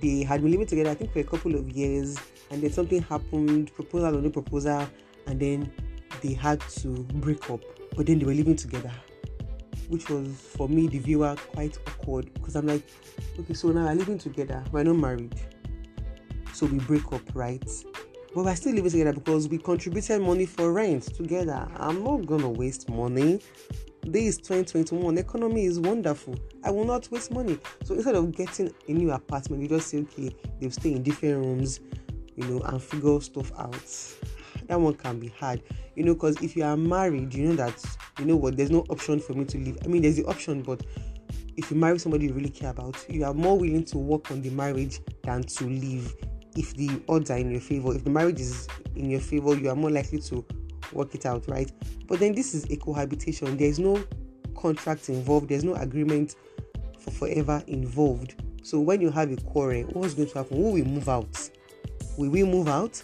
they 0.00 0.22
had 0.22 0.42
been 0.42 0.50
living 0.50 0.66
together, 0.66 0.90
I 0.90 0.94
think 0.94 1.12
for 1.12 1.20
a 1.20 1.24
couple 1.24 1.54
of 1.54 1.70
years, 1.70 2.18
and 2.50 2.62
then 2.62 2.72
something 2.72 3.02
happened, 3.02 3.74
proposal 3.74 4.16
or 4.16 4.20
no 4.20 4.30
proposal, 4.30 4.88
and 5.26 5.40
then 5.40 5.72
they 6.22 6.32
had 6.32 6.60
to 6.60 6.88
break 7.14 7.50
up. 7.50 7.60
But 7.96 8.06
then 8.06 8.18
they 8.18 8.24
were 8.24 8.34
living 8.34 8.56
together, 8.56 8.92
which 9.88 10.08
was 10.08 10.28
for 10.28 10.68
me 10.68 10.88
the 10.88 10.98
viewer 10.98 11.36
quite 11.52 11.78
awkward 11.88 12.32
because 12.34 12.56
I'm 12.56 12.66
like, 12.66 12.82
okay, 13.38 13.54
so 13.54 13.68
now 13.68 13.84
we're 13.84 13.94
living 13.94 14.18
together, 14.18 14.64
we're 14.72 14.82
not 14.82 14.96
married, 14.96 15.34
so 16.52 16.66
we 16.66 16.78
break 16.78 17.12
up, 17.12 17.22
right? 17.34 17.64
but 18.34 18.44
we're 18.44 18.56
still 18.56 18.74
living 18.74 18.90
together 18.90 19.12
because 19.12 19.48
we 19.48 19.58
contributed 19.58 20.20
money 20.20 20.44
for 20.44 20.72
rent 20.72 21.04
together. 21.14 21.68
I'm 21.76 22.02
not 22.02 22.26
gonna 22.26 22.50
waste 22.50 22.88
money 22.88 23.40
this 24.06 24.36
2021 24.38 25.18
economy 25.18 25.64
is 25.64 25.80
wonderful. 25.80 26.34
I 26.64 26.70
will 26.70 26.84
not 26.84 27.10
waste 27.10 27.30
money. 27.30 27.58
So 27.84 27.94
instead 27.94 28.14
of 28.14 28.32
getting 28.32 28.72
a 28.88 28.92
new 28.92 29.10
apartment 29.12 29.62
you 29.62 29.68
just 29.68 29.88
say 29.88 29.98
okay 29.98 30.34
they'll 30.60 30.70
stay 30.70 30.92
in 30.92 31.02
different 31.02 31.44
rooms 31.44 31.80
you 32.36 32.44
know 32.46 32.60
and 32.60 32.82
figure 32.82 33.20
stuff 33.20 33.52
out. 33.58 33.74
That 34.66 34.80
one 34.80 34.94
can 34.94 35.20
be 35.20 35.28
hard. 35.28 35.62
You 35.94 36.04
know 36.04 36.14
because 36.14 36.40
if 36.42 36.56
you 36.56 36.64
are 36.64 36.76
married 36.76 37.34
you 37.34 37.48
know 37.48 37.56
that 37.56 37.82
you 38.18 38.24
know 38.24 38.36
what 38.36 38.56
there's 38.56 38.70
no 38.70 38.80
option 38.90 39.20
for 39.20 39.32
me 39.34 39.44
to 39.44 39.58
leave 39.58 39.78
i 39.84 39.88
mean 39.88 40.02
there's 40.02 40.16
the 40.16 40.24
option 40.26 40.62
but 40.62 40.84
if 41.56 41.70
you 41.70 41.76
marry 41.76 41.98
somebody 41.98 42.26
you 42.26 42.32
really 42.32 42.48
care 42.48 42.70
about 42.70 42.96
you 43.08 43.24
are 43.24 43.34
more 43.34 43.58
willing 43.58 43.84
to 43.84 43.98
work 43.98 44.30
on 44.30 44.42
the 44.42 44.50
marriage 44.50 45.00
than 45.22 45.42
to 45.42 45.64
leave. 45.64 46.14
If 46.56 46.74
the 46.76 47.02
odds 47.08 47.30
are 47.30 47.38
in 47.38 47.50
your 47.50 47.60
favor 47.60 47.94
if 47.94 48.04
the 48.04 48.10
marriage 48.10 48.40
is 48.40 48.68
in 48.94 49.10
your 49.10 49.20
favor 49.20 49.56
you 49.56 49.68
are 49.70 49.74
more 49.76 49.90
likely 49.90 50.20
to 50.20 50.44
work 50.94 51.14
it 51.14 51.26
out 51.26 51.46
right? 51.48 51.70
But 52.06 52.20
then 52.20 52.34
this 52.34 52.54
is 52.54 52.64
a 52.70 52.76
cohabitation. 52.76 53.56
There's 53.56 53.78
no 53.78 54.02
contract 54.56 55.08
involved. 55.08 55.48
There's 55.48 55.64
no 55.64 55.74
agreement 55.74 56.36
for 56.98 57.10
forever 57.10 57.62
involved. 57.66 58.34
So 58.62 58.80
when 58.80 59.00
you 59.00 59.10
have 59.10 59.30
a 59.30 59.36
quarrel 59.36 59.82
what's 59.92 60.14
going 60.14 60.28
to 60.30 60.38
happen? 60.38 60.62
Will 60.62 60.72
we 60.72 60.82
move 60.82 61.08
out? 61.08 61.50
Will 62.16 62.30
we 62.30 62.44
move 62.44 62.68
out? 62.68 63.02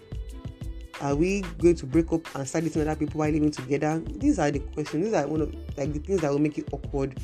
Are 1.01 1.15
we 1.15 1.41
going 1.59 1.77
to 1.77 1.87
break 1.87 2.13
up 2.13 2.35
and 2.35 2.47
start 2.47 2.65
dating 2.65 2.83
other 2.83 2.97
people 2.97 3.19
while 3.19 3.31
living 3.31 3.51
together? 3.51 4.03
These 4.07 4.39
are 4.39 4.51
the 4.51 4.59
questions. 4.59 5.05
These 5.05 5.15
are 5.15 5.27
one 5.27 5.41
of 5.41 5.55
like 5.77 5.93
the 5.93 5.99
things 5.99 6.21
that 6.21 6.31
will 6.31 6.39
make 6.39 6.59
it 6.59 6.69
awkward 6.73 7.19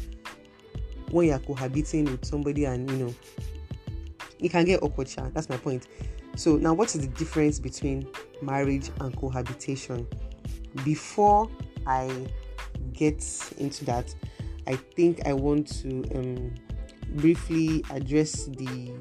when 1.10 1.28
you're 1.28 1.38
cohabiting 1.38 2.06
with 2.06 2.24
somebody 2.24 2.64
and 2.64 2.90
you 2.90 2.96
know 2.96 3.14
it 4.40 4.50
can 4.50 4.64
get 4.64 4.82
awkward 4.82 5.08
that's 5.32 5.48
my 5.48 5.56
point. 5.56 5.86
So 6.36 6.56
now 6.56 6.74
what 6.74 6.94
is 6.94 7.00
the 7.00 7.06
difference 7.06 7.58
between 7.58 8.06
marriage 8.42 8.90
and 9.00 9.16
cohabitation 9.16 10.06
before 10.84 11.50
i 11.86 12.26
get 12.92 13.24
into 13.58 13.84
that 13.84 14.14
i 14.66 14.74
think 14.74 15.26
i 15.26 15.32
want 15.32 15.66
to 15.66 16.02
um, 16.14 16.54
briefly 17.16 17.84
address 17.90 18.46
the 18.56 18.92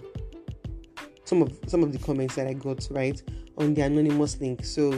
some 1.24 1.42
of 1.42 1.58
some 1.68 1.84
of 1.84 1.92
the 1.92 2.00
comments 2.00 2.36
that 2.36 2.48
i 2.48 2.54
got 2.54 2.88
right 2.92 3.22
on 3.58 3.74
the 3.74 3.82
anonymous 3.82 4.40
link. 4.40 4.64
So 4.64 4.92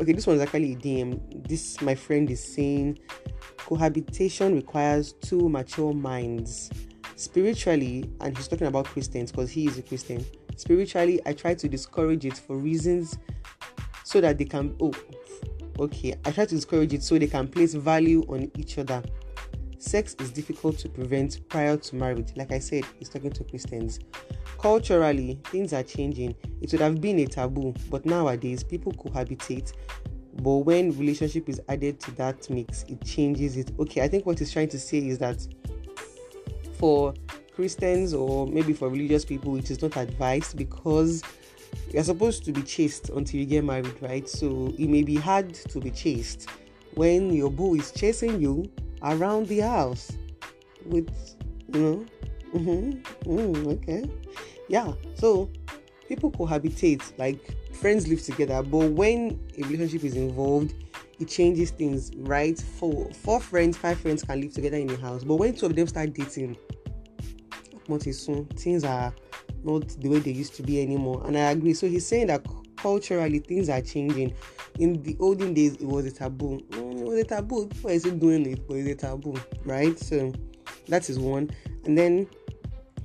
okay 0.00 0.12
this 0.12 0.26
one's 0.26 0.40
actually 0.40 0.74
a 0.74 0.76
dm 0.76 1.48
this 1.48 1.80
my 1.80 1.94
friend 1.94 2.30
is 2.30 2.42
saying 2.42 2.98
cohabitation 3.56 4.54
requires 4.54 5.12
two 5.12 5.48
mature 5.48 5.92
minds. 5.92 6.70
Spiritually 7.16 8.08
and 8.20 8.36
he's 8.36 8.46
talking 8.46 8.68
about 8.68 8.86
christians 8.86 9.32
because 9.32 9.50
he 9.50 9.66
is 9.66 9.78
a 9.78 9.82
christian. 9.82 10.24
Spiritually 10.56 11.20
i 11.26 11.32
try 11.32 11.54
to 11.54 11.68
discourage 11.68 12.24
it 12.24 12.36
for 12.36 12.56
reasons 12.56 13.18
so 14.04 14.20
that 14.20 14.38
they 14.38 14.44
can 14.44 14.76
oh 14.80 14.92
okay 15.78 16.14
i 16.24 16.30
try 16.30 16.44
to 16.44 16.54
discourage 16.54 16.92
it 16.92 17.02
so 17.02 17.18
they 17.18 17.26
can 17.26 17.48
place 17.48 17.74
value 17.74 18.22
on 18.28 18.50
each 18.56 18.78
other. 18.78 19.02
Sex 19.80 20.16
is 20.18 20.32
difficult 20.32 20.76
to 20.78 20.88
prevent 20.88 21.48
prior 21.48 21.76
to 21.76 21.96
marriage. 21.96 22.32
Like 22.36 22.52
i 22.52 22.58
said 22.58 22.84
he's 22.98 23.08
talking 23.08 23.30
to 23.30 23.44
christians. 23.44 24.00
Culturally 24.58 25.38
things 25.44 25.72
are 25.72 25.82
changing. 25.84 26.34
It 26.60 26.72
would 26.72 26.80
have 26.80 27.00
been 27.00 27.18
a 27.20 27.26
taboo 27.26 27.74
but 27.90 28.04
nowadays 28.04 28.64
people 28.64 28.92
cohabitate. 28.92 29.72
But 30.42 30.58
when 30.58 30.96
relationship 30.98 31.48
is 31.48 31.60
added 31.68 32.00
to 32.00 32.10
that 32.12 32.48
mix 32.50 32.84
it 32.84 33.04
changes 33.04 33.56
it. 33.56 33.72
Okay 33.78 34.02
i 34.02 34.08
think 34.08 34.26
what 34.26 34.38
he's 34.38 34.52
trying 34.52 34.68
to 34.70 34.78
say 34.78 34.98
is 34.98 35.18
that 35.18 35.46
for 36.74 37.12
christians 37.54 38.14
or 38.14 38.46
maybe 38.46 38.72
for 38.72 38.88
religious 38.88 39.24
people 39.24 39.56
it 39.56 39.68
is 39.68 39.82
not 39.82 39.96
advised 39.96 40.56
because 40.56 41.24
you're 41.90 42.04
supposed 42.04 42.44
to 42.44 42.52
be 42.52 42.62
chaste 42.62 43.10
until 43.10 43.40
you 43.40 43.46
get 43.46 43.64
married 43.64 43.94
right? 44.00 44.28
So 44.28 44.74
it 44.78 44.88
may 44.88 45.02
be 45.02 45.16
hard 45.16 45.54
to 45.54 45.80
be 45.80 45.90
chaste 45.90 46.48
when 46.94 47.32
your 47.32 47.50
boo 47.50 47.74
is 47.74 47.90
chasing 47.92 48.40
you 48.40 48.70
around 49.02 49.46
the 49.46 49.60
house 49.60 50.12
with 50.84 51.08
you 51.72 51.80
know 51.80 52.06
mm-hmm, 52.54 53.30
mm, 53.30 53.66
okay. 53.74 54.10
Yeah 54.68 54.92
so 55.14 55.50
people 56.08 56.30
cohabitate 56.30 57.02
like 57.18 57.56
friends 57.74 58.08
live 58.08 58.22
together 58.22 58.62
but 58.62 58.90
when 58.92 59.38
a 59.58 59.62
relationship 59.62 60.04
is 60.04 60.14
involved 60.16 60.74
it 61.20 61.28
changes 61.28 61.70
things 61.70 62.12
right? 62.16 62.58
Four 62.58 63.10
four 63.12 63.40
friends 63.40 63.76
five 63.76 63.98
friends 63.98 64.22
can 64.22 64.40
live 64.40 64.52
together 64.52 64.76
in 64.76 64.90
a 64.90 64.96
house 64.96 65.24
but 65.24 65.36
when 65.36 65.54
two 65.54 65.66
of 65.66 65.76
them 65.76 65.86
start 65.86 66.12
dating 66.12 66.56
pretty 67.86 68.12
soon 68.12 68.44
things 68.46 68.84
are 68.84 69.14
not 69.68 69.88
the 70.00 70.08
way 70.08 70.18
they 70.18 70.30
used 70.30 70.54
to 70.54 70.62
be 70.62 70.80
anymore 70.80 71.22
and 71.26 71.36
i 71.36 71.50
agree 71.50 71.74
so 71.74 71.86
he's 71.86 72.06
saying 72.06 72.26
that 72.26 72.44
culturally 72.76 73.38
things 73.38 73.68
are 73.68 73.80
changing 73.80 74.32
in 74.78 75.02
the 75.02 75.16
olden 75.20 75.52
days 75.52 75.74
it 75.74 75.86
was 75.86 76.06
a 76.06 76.10
taboo 76.10 76.60
mm, 76.70 77.00
it 77.00 77.06
was 77.06 77.18
a 77.18 77.24
taboo 77.24 77.66
people 77.66 77.90
are 77.90 77.98
still 77.98 78.16
doing 78.16 78.46
it 78.46 78.66
but 78.66 78.74
it's 78.76 79.02
a 79.02 79.06
taboo 79.06 79.34
right 79.64 79.98
so 79.98 80.32
that 80.86 81.08
is 81.10 81.18
one 81.18 81.50
and 81.84 81.98
then 81.98 82.26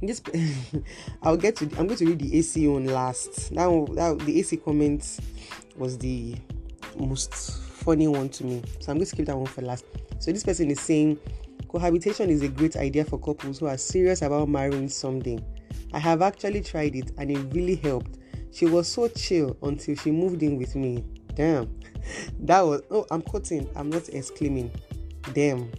this 0.08 0.22
I'll 1.24 1.38
get 1.38 1.56
to 1.58 1.66
I'm 1.78 1.88
going 1.88 1.98
to 1.98 2.06
read 2.06 2.20
the 2.20 2.38
AC 2.38 2.68
one 2.68 2.86
last. 2.86 3.52
Now 3.52 3.86
that 3.94 4.20
the 4.20 4.40
AC 4.40 4.58
comments 4.58 5.20
was 5.76 5.98
the 5.98 6.36
most 6.98 7.34
funny 7.34 8.08
one 8.08 8.30
to 8.30 8.46
me. 8.46 8.62
So 8.80 8.92
I'm 8.92 8.98
going 8.98 9.08
to 9.08 9.16
keep 9.16 9.26
that 9.28 9.38
one 9.38 9.46
for 9.46 9.62
last. 9.62 9.86
So 10.20 10.32
this 10.32 10.44
person 10.44 10.70
is 10.72 10.80
saying 10.80 11.20
cohabitation 11.68 12.30
is 12.30 12.42
a 12.42 12.48
great 12.48 12.76
idea 12.76 13.04
for 13.06 13.20
couples 13.20 13.60
who 13.60 13.68
are 13.68 13.78
serious 13.78 14.22
about 14.22 14.50
marrying 14.50 14.90
someday. 14.90 15.40
I 15.94 16.00
have 16.00 16.22
actually 16.22 16.62
tried 16.62 16.96
it 16.96 17.12
and 17.18 17.32
it 17.32 17.54
really 17.54 17.76
helped. 17.76 18.18
She 18.52 18.66
was 18.66 18.88
so 18.88 19.08
chill 19.08 19.58
until 19.64 19.96
she 19.96 20.12
moved 20.12 20.44
in 20.44 20.58
with 20.58 20.76
me. 20.76 21.04
Damn. 21.36 21.74
That 22.40 22.62
was 22.62 22.82
oh 22.92 23.06
I'm 23.12 23.22
quoting, 23.22 23.70
I'm 23.78 23.90
not 23.90 24.10
exclaiming. 24.10 24.72
Damn 25.34 25.72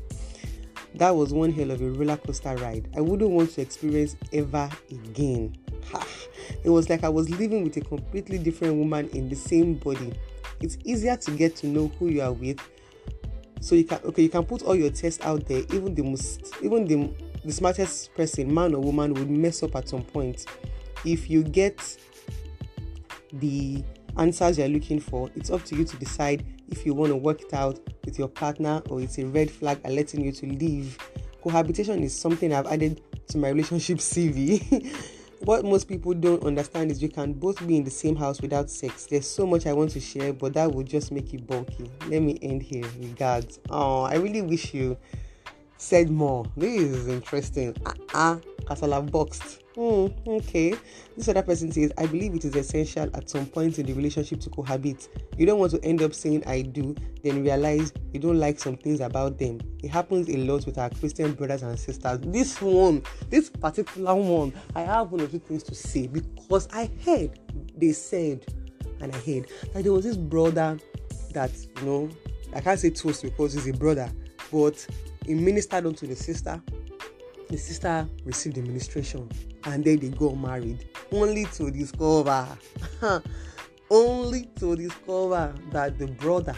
that 0.97 1.15
was 1.15 1.33
one 1.33 1.53
hell 1.53 1.71
of 1.71 1.81
a 1.81 1.91
roller 1.91 2.17
coaster 2.17 2.55
ride. 2.57 2.89
I 2.97 3.01
wouldn't 3.01 3.31
want 3.31 3.51
to 3.55 3.61
experience 3.61 4.17
ever 4.33 4.71
again. 4.91 5.57
It 6.63 6.71
was 6.71 6.89
like 6.89 7.05
I 7.05 7.09
was 7.09 7.29
living 7.31 7.65
with 7.65 7.77
a 7.77 7.81
completely 7.81 8.39
different 8.39 8.77
woman 8.77 9.09
in 9.11 9.29
the 9.29 9.35
same 9.35 9.75
body. 9.75 10.13
It's 10.61 10.79
easier 10.85 11.17
to 11.17 11.31
get 11.33 11.57
to 11.57 11.67
know 11.67 11.89
who 11.99 12.09
you 12.09 12.23
are 12.23 12.33
with. 12.33 12.61
So 13.61 13.75
you 13.75 13.85
can 13.85 13.99
okay, 14.05 14.23
you 14.23 14.29
can 14.29 14.45
put 14.45 14.63
all 14.63 14.75
your 14.75 14.91
tests 14.91 15.25
out 15.25 15.47
there. 15.47 15.63
Even 15.73 15.95
the 15.95 16.03
most 16.03 16.55
even 16.63 16.87
the, 16.87 17.13
the 17.45 17.53
smartest 17.53 18.15
person, 18.15 18.53
man 18.53 18.75
or 18.75 18.81
woman, 18.81 19.15
would 19.15 19.31
mess 19.31 19.63
up 19.63 19.77
at 19.77 19.89
some 19.89 20.03
point. 20.03 20.47
If 21.05 21.29
you 21.29 21.43
get 21.43 21.97
the 23.35 23.85
answers 24.17 24.59
you're 24.59 24.69
looking 24.69 25.01
for, 25.01 25.31
it's 25.37 25.51
up 25.51 25.65
to 25.65 25.77
you 25.77 25.85
to 25.85 25.97
decide 25.97 26.45
if 26.71 26.87
you 26.87 26.95
want 26.95 27.11
to 27.11 27.17
work 27.17 27.43
it 27.43 27.53
out 27.53 27.79
with 28.05 28.19
your 28.19 28.29
partner 28.29 28.83
or 28.89 29.01
it's 29.01 29.19
a 29.19 29.27
red 29.27 29.51
flag 29.51 29.79
alerting 29.85 30.25
you 30.25 30.33
to 30.33 30.47
leave. 30.47 30.99
Cohabitation 31.43 32.03
is 32.03 32.19
something 32.19 32.53
I've 32.53 32.67
added 32.67 33.03
to 33.29 33.39
my 33.39 33.51
relationship 33.51 33.99
CV. 33.99 34.97
what 35.41 35.65
most 35.65 35.89
people 35.89 36.15
don't 36.15 36.43
understand 36.45 36.91
is 36.91 37.03
you 37.03 37.11
can 37.11 37.35
both 37.35 37.67
be 37.67 37.77
in 37.77 37.85
the 37.85 37.91
same 37.91 38.17
house 38.17 38.41
without 38.41 38.71
sex. 38.71 39.07
There's 39.07 39.29
so 39.29 39.47
much 39.47 39.67
I 39.67 39.75
want 39.75 39.91
to 39.91 40.01
share, 40.01 40.33
but 40.33 40.55
that 40.55 40.73
would 40.73 40.87
just 40.87 41.13
make 41.13 41.35
it 41.35 41.47
bulky. 41.47 41.91
Let 42.09 42.23
me 42.23 42.39
end 42.41 42.63
here. 42.63 42.87
Regards. 42.99 43.59
Oh, 43.69 44.03
I 44.03 44.15
really 44.15 44.41
wish 44.41 44.73
you 44.73 44.97
said 45.77 46.11
more. 46.11 46.45
This 46.57 46.83
is 46.83 47.09
interesting. 47.09 47.77
Ah, 48.15 48.35
uh-uh, 48.35 48.41
Casala 48.65 49.11
boxed. 49.11 49.63
Hmm, 49.75 50.07
okay. 50.25 50.75
This 51.17 51.29
other 51.29 51.43
person 51.43 51.73
says, 51.73 51.93
I 51.99 52.07
believe 52.07 52.35
it 52.35 52.45
is 52.45 52.55
essential 52.55 53.11
at 53.13 53.29
some 53.29 53.45
point 53.47 53.79
in 53.81 53.87
the 53.87 53.93
relationship 53.93 54.41
to 54.41 54.51
cohabit. 54.51 55.09
You 55.37 55.47
don't 55.47 55.59
want 55.59 55.73
to 55.73 55.85
end 55.85 56.01
up 56.01 56.15
saying 56.15 56.45
I 56.47 56.63
do, 56.63 56.95
then 57.25 57.43
realize 57.43 57.93
you 58.13 58.21
don't 58.21 58.39
like 58.39 58.61
some 58.61 58.77
things 58.77 59.01
about 59.01 59.39
them. 59.39 59.61
It 59.83 59.89
happens 59.89 60.29
a 60.29 60.37
lot 60.37 60.65
with 60.65 60.79
our 60.79 60.91
Christian 60.91 61.33
brothers 61.33 61.63
and 61.65 61.77
sisters. 61.77 62.21
This 62.23 62.63
one, 62.63 63.03
this 63.31 63.51
particular 63.51 64.15
one, 64.15 64.53
I 64.77 64.83
have 64.83 65.11
one 65.11 65.23
or 65.23 65.27
two 65.27 65.41
things 65.41 65.65
to 65.65 65.75
say 65.75 66.07
because 66.07 66.69
I 66.73 66.89
heard 67.05 67.39
they 67.77 67.93
said, 67.93 68.47
and 69.01 69.13
I 69.13 69.19
heard 69.19 69.49
that 69.73 69.83
there 69.83 69.93
was 69.93 70.05
this 70.05 70.17
brother 70.17 70.79
that, 71.33 71.51
you 71.81 71.85
know, 71.85 72.09
I 72.55 72.61
can't 72.61 72.79
say 72.79 72.91
toast 72.91 73.23
because 73.23 73.55
he's 73.55 73.67
a 73.67 73.73
brother, 73.73 74.09
but 74.53 74.87
he 75.25 75.35
ministered 75.35 75.87
unto 75.87 76.07
the 76.07 76.17
sister. 76.17 76.61
The 77.49 77.59
sister 77.59 78.09
received 78.25 78.57
the 78.57 78.63
ministration 78.63 79.31
and 79.65 79.85
then 79.85 79.99
they 79.99 80.09
got 80.09 80.37
married. 80.37 80.89
Only 81.13 81.45
to 81.47 81.71
discover 81.71 82.47
only 83.91 84.47
to 84.57 84.75
discover 84.77 85.55
that 85.71 85.99
the 85.99 86.07
brother 86.07 86.57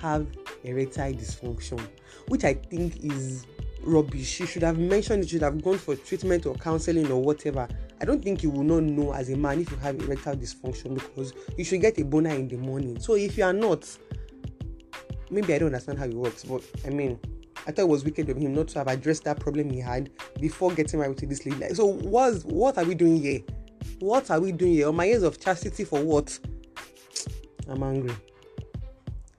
have 0.00 0.26
erectile 0.62 1.12
dysfunction 1.12 1.80
which 2.28 2.44
i 2.44 2.54
think 2.54 3.04
is 3.04 3.46
rubbish. 3.82 4.26
She 4.26 4.46
should 4.46 4.62
have 4.62 4.78
mentioned 4.78 5.24
it 5.24 5.30
should 5.30 5.42
have 5.42 5.62
gone 5.62 5.78
for 5.78 5.96
treatment 5.96 6.46
or 6.46 6.54
counseling 6.54 7.10
or 7.10 7.22
whatever. 7.22 7.66
I 8.00 8.04
don't 8.04 8.22
think 8.22 8.42
you 8.42 8.50
will 8.50 8.64
not 8.64 8.82
know 8.82 9.12
as 9.12 9.30
a 9.30 9.36
man 9.36 9.60
if 9.60 9.70
you 9.70 9.76
have 9.78 10.00
erectile 10.00 10.36
dysfunction 10.36 10.94
because 10.94 11.32
you 11.56 11.64
should 11.64 11.80
get 11.80 11.98
a 11.98 12.04
boner 12.04 12.30
in 12.30 12.48
the 12.48 12.56
morning. 12.56 13.00
So 13.00 13.14
if 13.14 13.36
you 13.38 13.44
are 13.44 13.52
not 13.52 13.88
maybe 15.30 15.54
i 15.54 15.58
don't 15.58 15.66
understand 15.66 15.98
how 15.98 16.04
it 16.06 16.14
works 16.14 16.44
but 16.44 16.62
i 16.86 16.90
mean 16.90 17.18
I 17.68 17.70
thought 17.70 17.82
it 17.82 17.88
was 17.88 18.02
wicked 18.02 18.30
of 18.30 18.38
him 18.38 18.54
not 18.54 18.68
to 18.68 18.78
have 18.78 18.88
addressed 18.88 19.24
that 19.24 19.38
problem 19.40 19.68
he 19.68 19.78
had 19.78 20.10
before 20.40 20.72
getting 20.72 21.00
married 21.00 21.18
to 21.18 21.26
this 21.26 21.44
lady. 21.44 21.74
So 21.74 21.84
what's 21.84 22.42
what 22.44 22.78
are 22.78 22.84
we 22.84 22.94
doing 22.94 23.20
here? 23.20 23.40
What 23.98 24.30
are 24.30 24.40
we 24.40 24.52
doing 24.52 24.72
here? 24.72 24.88
On 24.88 24.96
my 24.96 25.04
years 25.04 25.22
of 25.22 25.38
chastity 25.38 25.84
for 25.84 26.02
what? 26.02 26.36
I'm 27.68 27.82
angry. 27.82 28.14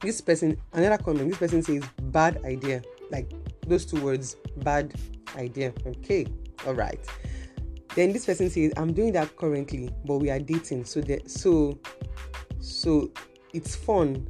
This 0.01 0.21
person, 0.21 0.61
another 0.73 1.01
comment, 1.01 1.27
this 1.29 1.39
person 1.39 1.63
says 1.63 1.83
bad 2.03 2.45
idea. 2.45 2.83
Like 3.09 3.31
those 3.65 3.83
two 3.83 3.99
words, 3.99 4.35
bad 4.57 4.93
idea. 5.35 5.73
Okay, 5.85 6.27
all 6.67 6.75
right. 6.75 6.99
Then 7.95 8.13
this 8.13 8.27
person 8.27 8.51
says, 8.51 8.71
I'm 8.77 8.93
doing 8.93 9.11
that 9.13 9.35
currently, 9.37 9.89
but 10.05 10.19
we 10.19 10.29
are 10.29 10.39
dating. 10.39 10.85
So 10.85 11.01
that 11.01 11.31
so 11.31 11.79
so 12.59 13.09
it's 13.53 13.75
fun. 13.75 14.27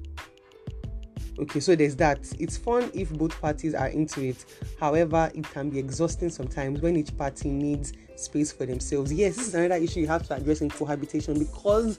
Okay, 1.39 1.61
so 1.61 1.73
there's 1.73 1.95
that. 1.95 2.19
It's 2.37 2.57
fun 2.57 2.91
if 2.93 3.09
both 3.11 3.39
parties 3.39 3.73
are 3.73 3.87
into 3.87 4.21
it. 4.21 4.43
However, 4.77 5.31
it 5.33 5.49
can 5.51 5.69
be 5.69 5.79
exhausting 5.79 6.29
sometimes 6.29 6.81
when 6.81 6.97
each 6.97 7.15
party 7.15 7.49
needs 7.49 7.93
space 8.17 8.51
for 8.51 8.65
themselves. 8.65 9.13
Yes, 9.13 9.37
this 9.37 9.47
is 9.47 9.55
another 9.55 9.81
issue 9.81 10.01
you 10.01 10.07
have 10.07 10.27
to 10.27 10.33
address 10.33 10.59
in 10.59 10.69
cohabitation 10.69 11.39
because 11.39 11.97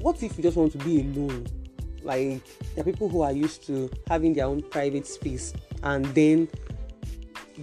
what 0.00 0.22
if 0.22 0.36
you 0.36 0.42
just 0.42 0.56
want 0.56 0.70
to 0.72 0.78
be 0.78 1.00
alone? 1.00 1.46
Like 2.02 2.46
there 2.74 2.82
are 2.82 2.84
people 2.84 3.08
who 3.08 3.22
are 3.22 3.32
used 3.32 3.66
to 3.66 3.90
having 4.06 4.34
their 4.34 4.46
own 4.46 4.62
private 4.62 5.08
space, 5.08 5.52
and 5.82 6.04
then 6.06 6.48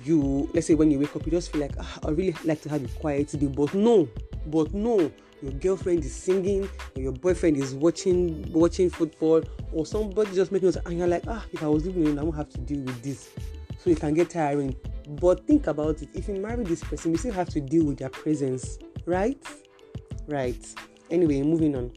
you, 0.03 0.49
let's 0.53 0.67
say, 0.67 0.75
when 0.75 0.91
you 0.91 0.99
wake 0.99 1.15
up, 1.15 1.25
you 1.25 1.31
just 1.31 1.53
feel 1.53 1.61
like 1.61 1.75
ah, 1.79 1.99
I 2.03 2.09
really 2.09 2.35
like 2.43 2.61
to 2.63 2.69
have 2.69 2.83
a 2.83 2.87
quiet 2.99 3.27
day, 3.27 3.45
but 3.47 3.73
no, 3.73 4.09
but 4.47 4.73
no, 4.73 5.09
your 5.43 5.51
girlfriend 5.51 6.05
is 6.05 6.15
singing, 6.15 6.69
or 6.95 7.01
your 7.01 7.12
boyfriend 7.12 7.57
is 7.57 7.75
watching 7.75 8.50
watching 8.53 8.89
football, 8.89 9.43
or 9.73 9.85
somebody 9.85 10.33
just 10.33 10.53
making 10.53 10.69
us, 10.69 10.77
and 10.85 10.97
you're 10.97 11.07
like, 11.07 11.23
ah, 11.27 11.43
if 11.51 11.62
I 11.62 11.67
was 11.67 11.85
living 11.85 12.05
alone, 12.05 12.19
I 12.19 12.23
won't 12.23 12.38
have 12.38 12.50
to 12.50 12.59
deal 12.59 12.79
with 12.79 13.01
this. 13.03 13.29
So 13.77 13.89
it 13.89 14.00
can 14.00 14.13
get 14.13 14.29
tiring. 14.29 14.73
But 15.19 15.45
think 15.45 15.67
about 15.67 16.01
it. 16.01 16.07
If 16.13 16.29
you 16.29 16.35
marry 16.35 16.63
this 16.63 16.81
person, 16.81 17.12
you 17.12 17.17
still 17.17 17.33
have 17.33 17.50
to 17.50 17.59
deal 17.59 17.83
with 17.83 17.97
their 17.97 18.09
presence, 18.09 18.79
right? 19.05 19.38
Right. 20.27 20.65
Anyway, 21.12 21.41
moving 21.41 21.75
on. 21.75 21.91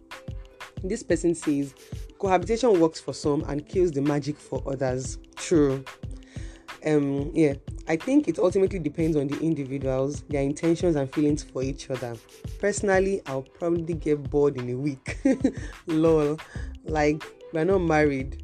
This 0.83 1.05
person 1.05 1.35
says 1.37 1.73
cohabitation 2.19 2.81
works 2.81 2.99
for 2.99 3.15
some 3.15 3.45
and 3.45 3.65
kills 3.65 3.93
the 3.93 4.03
magic 4.03 4.37
for 4.37 4.61
others. 4.67 5.19
True. 5.37 5.85
Um, 6.85 7.31
yeah, 7.35 7.55
I 7.89 7.97
think 7.97 8.29
it 8.29 8.39
ultimately 8.39 8.79
depends 8.79 9.17
on 9.17 9.29
the 9.29 9.39
individuals, 9.41 10.23
their 10.23 10.43
intentions 10.43 10.97
and 10.97 11.13
feelings 11.13 11.43
for 11.43 11.63
each 11.63 11.91
other. 11.91 12.17
Personally, 12.67 13.23
I'll 13.27 13.43
probably 13.43 13.95
get 13.95 14.29
bored 14.29 14.57
in 14.57 14.69
a 14.71 14.75
week. 14.75 15.19
lol. 15.87 16.37
Like, 16.85 17.23
we're 17.53 17.63
not 17.63 17.79
married. 17.79 18.43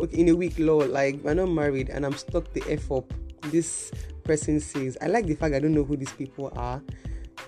Okay, 0.00 0.18
in 0.18 0.30
a 0.30 0.34
week, 0.34 0.58
lol. 0.58 0.84
Like, 0.84 1.20
we're 1.22 1.34
not 1.34 1.46
married 1.46 1.88
and 1.88 2.04
I'm 2.04 2.14
stuck 2.14 2.52
the 2.54 2.64
F 2.68 2.90
up. 2.90 3.14
This 3.52 3.92
person 4.24 4.58
says, 4.58 4.98
I 5.00 5.06
like 5.06 5.26
the 5.26 5.36
fact 5.36 5.54
I 5.54 5.60
don't 5.60 5.74
know 5.74 5.84
who 5.84 5.96
these 5.96 6.10
people 6.10 6.52
are. 6.56 6.82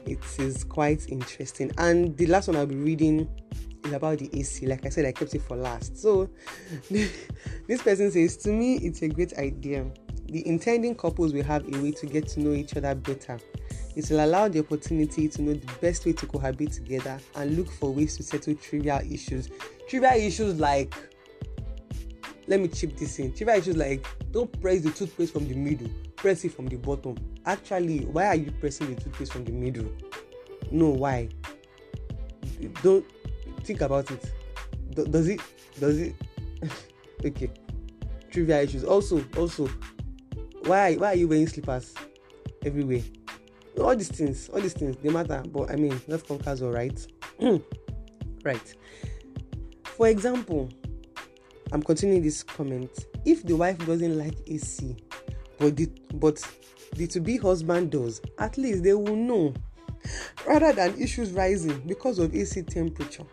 It 0.06 0.20
is 0.38 0.62
quite 0.62 1.08
interesting. 1.08 1.72
And 1.78 2.16
the 2.16 2.26
last 2.26 2.46
one 2.46 2.58
I'll 2.58 2.66
be 2.66 2.76
reading 2.76 3.28
is 3.84 3.92
about 3.92 4.20
the 4.20 4.30
AC. 4.38 4.68
Like 4.68 4.86
I 4.86 4.90
said, 4.90 5.06
I 5.06 5.10
kept 5.10 5.34
it 5.34 5.42
for 5.42 5.56
last. 5.56 5.96
So 5.98 6.30
this 6.92 7.82
person 7.82 8.12
says, 8.12 8.36
To 8.36 8.50
me, 8.50 8.76
it's 8.76 9.02
a 9.02 9.08
great 9.08 9.36
idea. 9.36 9.84
The 10.26 10.46
intending 10.46 10.94
couples 10.94 11.32
will 11.32 11.42
have 11.42 11.66
a 11.66 11.82
way 11.82 11.90
to 11.90 12.06
get 12.06 12.28
to 12.28 12.40
know 12.40 12.52
each 12.52 12.76
other 12.76 12.94
better. 12.94 13.40
It 13.96 14.10
will 14.10 14.24
allow 14.24 14.48
the 14.48 14.58
opportunity 14.60 15.28
to 15.28 15.42
know 15.42 15.54
the 15.54 15.72
best 15.80 16.04
way 16.04 16.12
to 16.14 16.26
cohabit 16.26 16.72
together 16.72 17.18
and 17.36 17.56
look 17.56 17.70
for 17.70 17.92
ways 17.92 18.16
to 18.16 18.22
settle 18.24 18.54
trivial 18.56 19.00
issues. 19.08 19.48
Trivial 19.88 20.14
issues 20.14 20.58
like, 20.58 20.94
let 22.48 22.60
me 22.60 22.68
chip 22.68 22.96
this 22.96 23.18
in. 23.20 23.32
Trivial 23.32 23.58
issues 23.58 23.76
like, 23.76 24.04
don't 24.32 24.60
press 24.60 24.80
the 24.80 24.90
toothpaste 24.90 25.32
from 25.32 25.46
the 25.46 25.54
middle, 25.54 25.88
press 26.16 26.44
it 26.44 26.52
from 26.52 26.66
the 26.66 26.76
bottom. 26.76 27.16
Actually, 27.46 28.00
why 28.06 28.26
are 28.26 28.34
you 28.34 28.50
pressing 28.60 28.92
the 28.92 29.00
toothpaste 29.00 29.32
from 29.32 29.44
the 29.44 29.52
middle? 29.52 29.90
No, 30.72 30.88
why? 30.88 31.28
Don't 32.82 33.04
think 33.62 33.80
about 33.80 34.10
it. 34.10 34.32
does 35.10 35.28
it? 35.28 35.40
Does 35.78 35.98
it? 35.98 36.14
okay. 37.24 37.50
Trivial 38.30 38.58
issues. 38.58 38.82
Also, 38.82 39.24
also, 39.36 39.68
why 40.64 40.96
why 40.96 41.08
are 41.12 41.14
you 41.14 41.28
wearing 41.28 41.46
slippers 41.46 41.94
everywhere? 42.64 43.02
All 43.80 43.96
these 43.96 44.08
things, 44.08 44.48
all 44.50 44.60
these 44.60 44.72
things, 44.72 44.96
they 45.02 45.10
matter. 45.10 45.42
But 45.48 45.70
I 45.70 45.76
mean, 45.76 46.00
love 46.06 46.26
conquers 46.26 46.62
all 46.62 46.70
right. 46.72 47.06
right. 48.44 48.74
For 49.84 50.08
example, 50.08 50.68
I'm 51.72 51.82
continuing 51.82 52.22
this 52.22 52.42
comment. 52.42 53.06
If 53.24 53.42
the 53.44 53.56
wife 53.56 53.78
doesn't 53.86 54.16
like 54.16 54.36
AC, 54.46 54.96
but 55.58 55.76
the 55.76 55.88
but 56.14 56.40
the 56.94 57.06
to 57.08 57.20
be 57.20 57.36
husband 57.36 57.90
does, 57.90 58.20
at 58.38 58.56
least 58.58 58.82
they 58.84 58.94
will 58.94 59.16
know 59.16 59.54
rather 60.46 60.72
than 60.72 61.00
issues 61.00 61.32
rising 61.32 61.80
because 61.86 62.18
of 62.18 62.34
AC 62.34 62.62
temperature. 62.62 63.24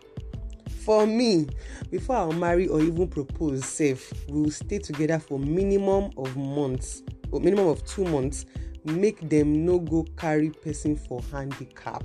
For 0.84 1.06
me, 1.06 1.47
before 1.91 2.15
I'll 2.15 2.32
marry 2.32 2.67
or 2.67 2.82
even 2.82 3.08
propose, 3.08 3.65
safe, 3.65 4.12
we'll 4.30 4.49
stay 4.49 4.80
together 4.80 5.19
for 5.19 5.38
minimum 5.38 6.12
of 6.17 6.36
months, 6.36 7.04
or 7.32 7.39
minimum 7.39 7.67
of 7.67 7.86
two 7.86 8.04
months. 8.06 8.45
Make 8.84 9.30
them 9.30 9.65
no 9.65 9.80
go 9.80 10.06
carry 10.17 10.50
person 10.50 10.96
for 10.96 11.22
handicap. 11.32 12.04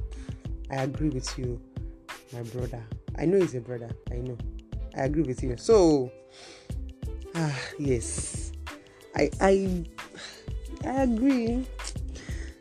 I 0.71 0.83
agree 0.83 1.09
with 1.09 1.39
you, 1.39 1.61
my 2.33 2.43
brother. 2.43 2.83
I 3.19 3.25
know 3.25 3.39
he's 3.39 3.55
a 3.55 3.61
brother. 3.61 3.91
I 4.11 4.17
know. 4.17 4.37
I 4.97 5.05
agree 5.05 5.23
with 5.23 5.43
you. 5.43 5.57
So, 5.57 6.11
ah, 7.35 7.59
yes, 7.79 8.53
I 9.15 9.31
I 9.41 9.85
I 10.85 11.03
agree. 11.03 11.67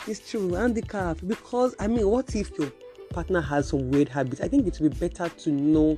It's 0.08 0.30
true, 0.30 0.54
handicap. 0.54 1.18
Because 1.26 1.76
I 1.80 1.88
mean, 1.88 2.08
what 2.08 2.36
if 2.36 2.58
your 2.58 2.72
partner 3.10 3.42
has 3.42 3.70
some 3.70 3.90
weird 3.92 4.10
habits, 4.10 4.42
I 4.42 4.48
think 4.48 4.68
it 4.68 4.80
would 4.80 4.92
be 4.98 5.08
better 5.08 5.30
to 5.30 5.52
know 5.52 5.98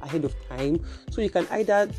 ahead 0.00 0.24
of 0.24 0.34
time 0.48 0.84
so 1.10 1.20
you 1.20 1.30
can 1.30 1.46
either, 1.50 1.90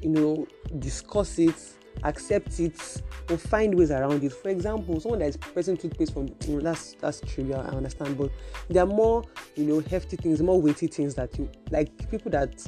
you 0.00 0.10
know, 0.10 0.46
discuss 0.78 1.38
it, 1.38 1.56
accept 2.04 2.58
it, 2.60 3.02
or 3.30 3.36
find 3.36 3.74
ways 3.74 3.90
around 3.90 4.22
it. 4.24 4.32
For 4.32 4.48
example, 4.48 5.00
someone 5.00 5.20
that 5.20 5.28
is 5.28 5.36
pressing 5.36 5.76
toothpaste 5.76 6.12
from 6.12 6.28
you 6.46 6.56
know, 6.56 6.60
that's 6.60 6.94
that's 7.00 7.20
trivial, 7.20 7.60
I 7.60 7.76
understand, 7.76 8.18
but 8.18 8.30
there 8.68 8.82
are 8.82 8.86
more, 8.86 9.24
you 9.56 9.64
know, 9.64 9.80
hefty 9.80 10.16
things, 10.16 10.42
more 10.42 10.60
weighty 10.60 10.86
things 10.86 11.14
that 11.14 11.38
you 11.38 11.50
like 11.70 12.10
people 12.10 12.30
that 12.32 12.66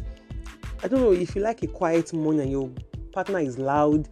I 0.83 0.89
don't 0.89 1.01
know 1.01 1.13
if 1.13 1.35
you 1.35 1.43
like 1.43 1.63
a 1.63 1.67
quiet 1.67 2.13
morning 2.13 2.43
and 2.43 2.51
your 2.51 2.71
partner 3.13 3.39
is 3.39 3.59
loud. 3.59 4.09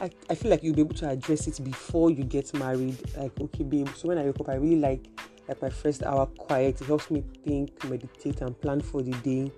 I, 0.00 0.10
I 0.30 0.34
feel 0.34 0.50
like 0.50 0.62
you'll 0.62 0.74
be 0.74 0.82
able 0.82 0.94
to 0.96 1.08
address 1.08 1.46
it 1.46 1.62
before 1.64 2.10
you 2.10 2.24
get 2.24 2.52
married. 2.54 2.98
Like, 3.16 3.38
okay, 3.40 3.64
babe, 3.64 3.88
so 3.96 4.08
when 4.08 4.18
I 4.18 4.24
wake 4.24 4.40
up, 4.40 4.48
I 4.48 4.54
really 4.54 4.76
like 4.80 5.06
like 5.48 5.62
my 5.62 5.70
first 5.70 6.02
hour 6.02 6.26
quiet. 6.26 6.80
It 6.80 6.86
helps 6.86 7.10
me 7.10 7.24
think, 7.44 7.82
meditate, 7.84 8.40
and 8.42 8.60
plan 8.60 8.80
for 8.80 9.02
the 9.02 9.12
day. 9.12 9.50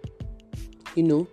You 0.95 1.03
know, 1.03 1.29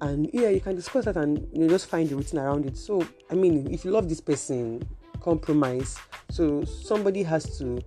and 0.00 0.30
yeah, 0.32 0.48
you 0.48 0.60
can 0.60 0.76
discuss 0.76 1.04
that 1.04 1.16
and 1.16 1.46
you 1.52 1.60
know, 1.60 1.68
just 1.68 1.86
find 1.86 2.08
the 2.08 2.16
routine 2.16 2.40
around 2.40 2.66
it. 2.66 2.76
So, 2.76 3.06
I 3.30 3.34
mean, 3.34 3.70
if 3.70 3.84
you 3.84 3.90
love 3.90 4.08
this 4.08 4.20
person, 4.20 4.86
compromise. 5.20 5.98
So 6.30 6.64
somebody 6.64 7.22
has 7.22 7.58
to 7.58 7.80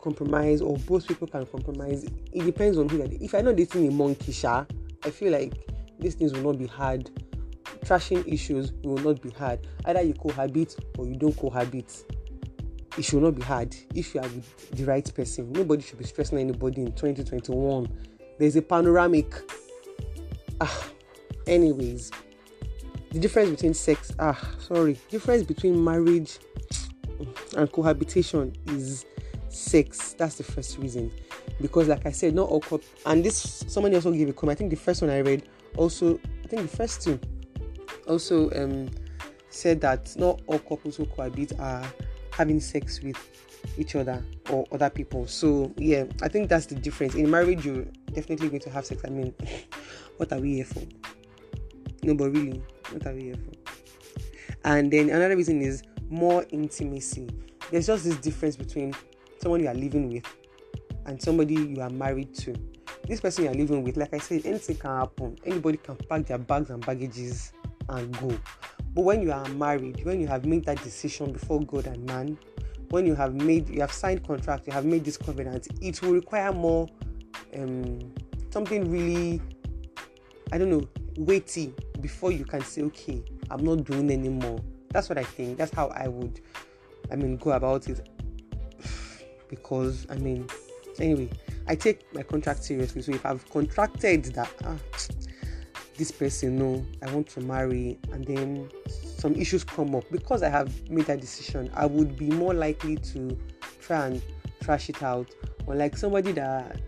compromise, 0.00 0.60
or 0.60 0.76
both 0.78 1.06
people 1.06 1.26
can 1.26 1.46
compromise. 1.46 2.04
It 2.04 2.44
depends 2.44 2.78
on 2.78 2.88
who. 2.88 3.02
If 3.02 3.34
I 3.34 3.40
know 3.40 3.52
dating 3.52 3.88
a 3.88 3.90
monkey, 3.90 4.32
sha, 4.32 4.64
I 5.04 5.10
feel 5.10 5.32
like 5.32 5.54
these 5.98 6.14
things 6.14 6.32
will 6.32 6.52
not 6.52 6.58
be 6.58 6.66
hard. 6.66 7.10
Trashing 7.84 8.30
issues 8.32 8.72
will 8.82 8.98
not 8.98 9.20
be 9.20 9.30
hard. 9.30 9.66
Either 9.84 10.02
you 10.02 10.14
cohabit 10.14 10.76
or 10.98 11.06
you 11.06 11.16
don't 11.16 11.36
cohabit 11.36 12.04
it 12.98 13.04
should 13.04 13.22
not 13.22 13.34
be 13.34 13.42
hard 13.42 13.74
if 13.94 14.14
you 14.14 14.20
are 14.20 14.28
with 14.28 14.70
the 14.72 14.84
right 14.84 15.14
person. 15.14 15.52
Nobody 15.52 15.82
should 15.82 15.98
be 15.98 16.04
stressing 16.04 16.38
anybody 16.38 16.82
in 16.82 16.92
2021. 16.92 17.88
There's 18.38 18.56
a 18.56 18.62
panoramic. 18.62 19.32
Ah, 20.60 20.88
anyways, 21.50 22.10
the 23.10 23.18
difference 23.18 23.50
between 23.50 23.74
sex, 23.74 24.12
ah, 24.18 24.40
sorry, 24.58 24.98
difference 25.10 25.42
between 25.42 25.82
marriage 25.82 26.38
and 27.56 27.70
cohabitation 27.70 28.54
is 28.68 29.04
sex. 29.48 30.14
That's 30.14 30.36
the 30.36 30.44
first 30.44 30.78
reason. 30.78 31.12
Because, 31.60 31.88
like 31.88 32.06
I 32.06 32.12
said, 32.12 32.34
not 32.34 32.48
all 32.48 32.60
couple, 32.60 32.80
and 33.04 33.22
this 33.22 33.64
somebody 33.68 33.96
also 33.96 34.12
gave 34.12 34.28
a 34.28 34.32
comment. 34.32 34.56
I 34.56 34.58
think 34.58 34.70
the 34.70 34.76
first 34.76 35.02
one 35.02 35.10
I 35.10 35.18
read 35.18 35.48
also, 35.76 36.18
I 36.44 36.48
think 36.48 36.62
the 36.70 36.76
first 36.76 37.02
two 37.02 37.20
also 38.06 38.50
um 38.52 38.88
said 39.50 39.80
that 39.80 40.16
not 40.16 40.40
all 40.46 40.58
couples 40.60 40.96
who 40.96 41.06
cohabit 41.06 41.52
are 41.58 41.84
having 42.32 42.60
sex 42.60 43.02
with 43.02 43.16
each 43.76 43.96
other 43.96 44.24
or 44.50 44.64
other 44.72 44.88
people. 44.88 45.26
So 45.26 45.72
yeah, 45.76 46.04
I 46.22 46.28
think 46.28 46.48
that's 46.48 46.66
the 46.66 46.76
difference. 46.76 47.14
In 47.14 47.30
marriage, 47.30 47.66
you're 47.66 47.84
definitely 48.12 48.48
going 48.48 48.60
to 48.60 48.70
have 48.70 48.86
sex. 48.86 49.02
I 49.04 49.10
mean, 49.10 49.34
what 50.16 50.32
are 50.32 50.40
we 50.40 50.54
here 50.54 50.64
for? 50.64 50.82
No, 52.02 52.14
but 52.14 52.30
really, 52.30 52.62
what 52.90 53.06
are 53.06 53.14
we 53.14 53.24
here 53.24 53.34
for? 53.34 53.72
And 54.64 54.90
then 54.90 55.10
another 55.10 55.36
reason 55.36 55.62
is 55.62 55.82
more 56.08 56.44
intimacy. 56.50 57.28
There's 57.70 57.86
just 57.86 58.04
this 58.04 58.16
difference 58.16 58.56
between 58.56 58.94
someone 59.40 59.60
you 59.60 59.68
are 59.68 59.74
living 59.74 60.12
with 60.12 60.24
and 61.06 61.20
somebody 61.20 61.54
you 61.54 61.80
are 61.80 61.90
married 61.90 62.34
to. 62.36 62.54
This 63.06 63.20
person 63.20 63.44
you 63.44 63.50
are 63.50 63.54
living 63.54 63.82
with, 63.82 63.96
like 63.96 64.12
I 64.14 64.18
said, 64.18 64.44
anything 64.44 64.76
can 64.76 64.90
happen. 64.90 65.36
Anybody 65.44 65.78
can 65.78 65.96
pack 65.96 66.26
their 66.26 66.38
bags 66.38 66.70
and 66.70 66.84
baggages 66.84 67.52
and 67.88 68.16
go. 68.18 68.38
But 68.94 69.02
when 69.02 69.22
you 69.22 69.32
are 69.32 69.48
married, 69.50 70.04
when 70.04 70.20
you 70.20 70.26
have 70.26 70.44
made 70.44 70.64
that 70.66 70.82
decision 70.82 71.32
before 71.32 71.60
God 71.60 71.86
and 71.86 72.04
man, 72.06 72.38
when 72.90 73.06
you 73.06 73.14
have 73.14 73.34
made, 73.34 73.68
you 73.68 73.80
have 73.80 73.92
signed 73.92 74.26
contract, 74.26 74.66
you 74.66 74.72
have 74.72 74.84
made 74.84 75.04
this 75.04 75.16
covenant, 75.16 75.68
it 75.80 76.02
will 76.02 76.12
require 76.12 76.52
more, 76.52 76.88
um, 77.56 78.12
something 78.50 78.90
really, 78.90 79.40
I 80.52 80.58
don't 80.58 80.70
know, 80.70 80.88
weighty 81.16 81.72
before 82.00 82.32
you 82.32 82.44
can 82.44 82.62
say, 82.62 82.82
okay, 82.82 83.22
I'm 83.50 83.64
not 83.64 83.84
doing 83.84 84.10
anymore. 84.10 84.60
That's 84.90 85.08
what 85.08 85.18
I 85.18 85.24
think. 85.24 85.58
That's 85.58 85.72
how 85.72 85.88
I 85.88 86.08
would, 86.08 86.40
I 87.10 87.16
mean, 87.16 87.36
go 87.36 87.52
about 87.52 87.88
it. 87.88 88.08
Because 89.48 90.06
I 90.08 90.14
mean, 90.14 90.46
anyway, 91.00 91.28
I 91.66 91.74
take 91.74 92.12
my 92.14 92.22
contract 92.22 92.62
seriously. 92.62 93.02
So 93.02 93.12
if 93.12 93.26
I've 93.26 93.48
contracted 93.50 94.24
that 94.26 94.52
ah, 94.64 94.76
this 95.96 96.10
person, 96.10 96.58
no, 96.58 96.84
I 97.02 97.12
want 97.12 97.28
to 97.30 97.40
marry, 97.40 97.98
and 98.12 98.24
then 98.24 98.70
some 99.18 99.34
issues 99.34 99.64
come 99.64 99.94
up 99.94 100.04
because 100.10 100.42
I 100.42 100.48
have 100.48 100.88
made 100.88 101.06
that 101.06 101.20
decision, 101.20 101.70
I 101.74 101.86
would 101.86 102.16
be 102.16 102.30
more 102.30 102.54
likely 102.54 102.96
to 102.96 103.38
try 103.80 104.06
and 104.06 104.22
trash 104.62 104.88
it 104.88 105.02
out. 105.02 105.28
Or 105.66 105.74
like 105.74 105.96
somebody 105.96 106.32
that 106.32 106.80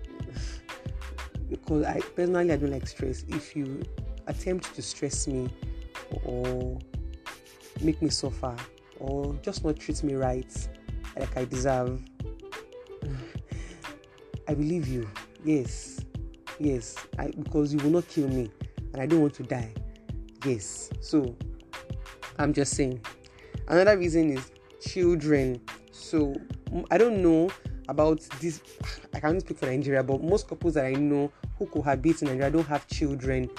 because 1.51 1.85
I 1.85 2.01
personally 2.17 2.53
I 2.53 2.57
don't 2.57 2.71
like 2.71 2.87
stress. 2.87 3.25
If 3.29 3.55
you 3.55 3.83
attempt 4.33 4.75
to 4.75 4.83
stress 4.83 5.27
me 5.27 5.49
or 6.25 6.79
make 7.81 8.01
me 8.03 8.11
suffer 8.11 8.55
or 8.99 9.35
just 9.43 9.65
not 9.65 9.79
treat 9.79 10.03
me 10.03 10.15
right 10.15 10.69
like 11.19 11.37
I 11.37 11.45
deserve, 11.45 12.01
I 14.49 14.55
believe 14.55 14.89
you. 14.89 15.09
Yes, 15.45 16.01
yes, 16.59 16.97
I, 17.19 17.29
because 17.29 17.73
you 17.73 17.81
will 17.81 17.91
not 17.91 18.09
kill 18.09 18.29
me 18.29 18.51
and 18.93 19.03
I 19.03 19.07
don't 19.07 19.21
want 19.21 19.35
to 19.35 19.43
die. 19.43 19.73
Yes, 20.45 20.91
so 21.01 21.37
I'm 22.39 22.53
just 22.53 22.75
saying. 22.75 23.01
Another 23.69 23.97
reason 23.97 24.31
is 24.31 24.51
children. 24.81 25.61
So 25.91 26.35
I 26.91 26.99
don't 26.99 27.23
know 27.23 27.51
about 27.89 28.21
this. 28.41 28.61
I 29.15 29.21
can't 29.21 29.41
speak 29.41 29.59
for 29.59 29.67
Nigeria, 29.67 30.03
but 30.03 30.23
most 30.23 30.49
couples 30.49 30.75
that 30.75 30.87
I 30.87 30.93
know 30.93 31.31
who 31.59 31.67
cohabit 31.67 32.23
in 32.23 32.29
Nigeria 32.29 32.51
don't 32.51 32.67
have 32.67 32.87
children. 32.87 33.51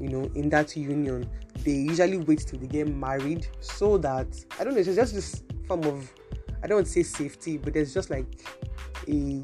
You 0.00 0.08
know, 0.08 0.30
in 0.34 0.48
that 0.50 0.76
union, 0.76 1.28
they 1.64 1.72
usually 1.72 2.18
wait 2.18 2.40
till 2.46 2.58
they 2.58 2.66
get 2.66 2.88
married 2.88 3.46
so 3.60 3.98
that 3.98 4.44
I 4.58 4.64
don't 4.64 4.74
know. 4.74 4.80
It's 4.80 4.94
just 4.94 5.14
this 5.14 5.42
form 5.66 5.84
of 5.84 6.10
I 6.62 6.66
don't 6.66 6.76
want 6.76 6.86
to 6.86 6.92
say 6.92 7.02
safety, 7.02 7.58
but 7.58 7.74
there's 7.74 7.94
just 7.94 8.10
like 8.10 8.26
a 9.08 9.42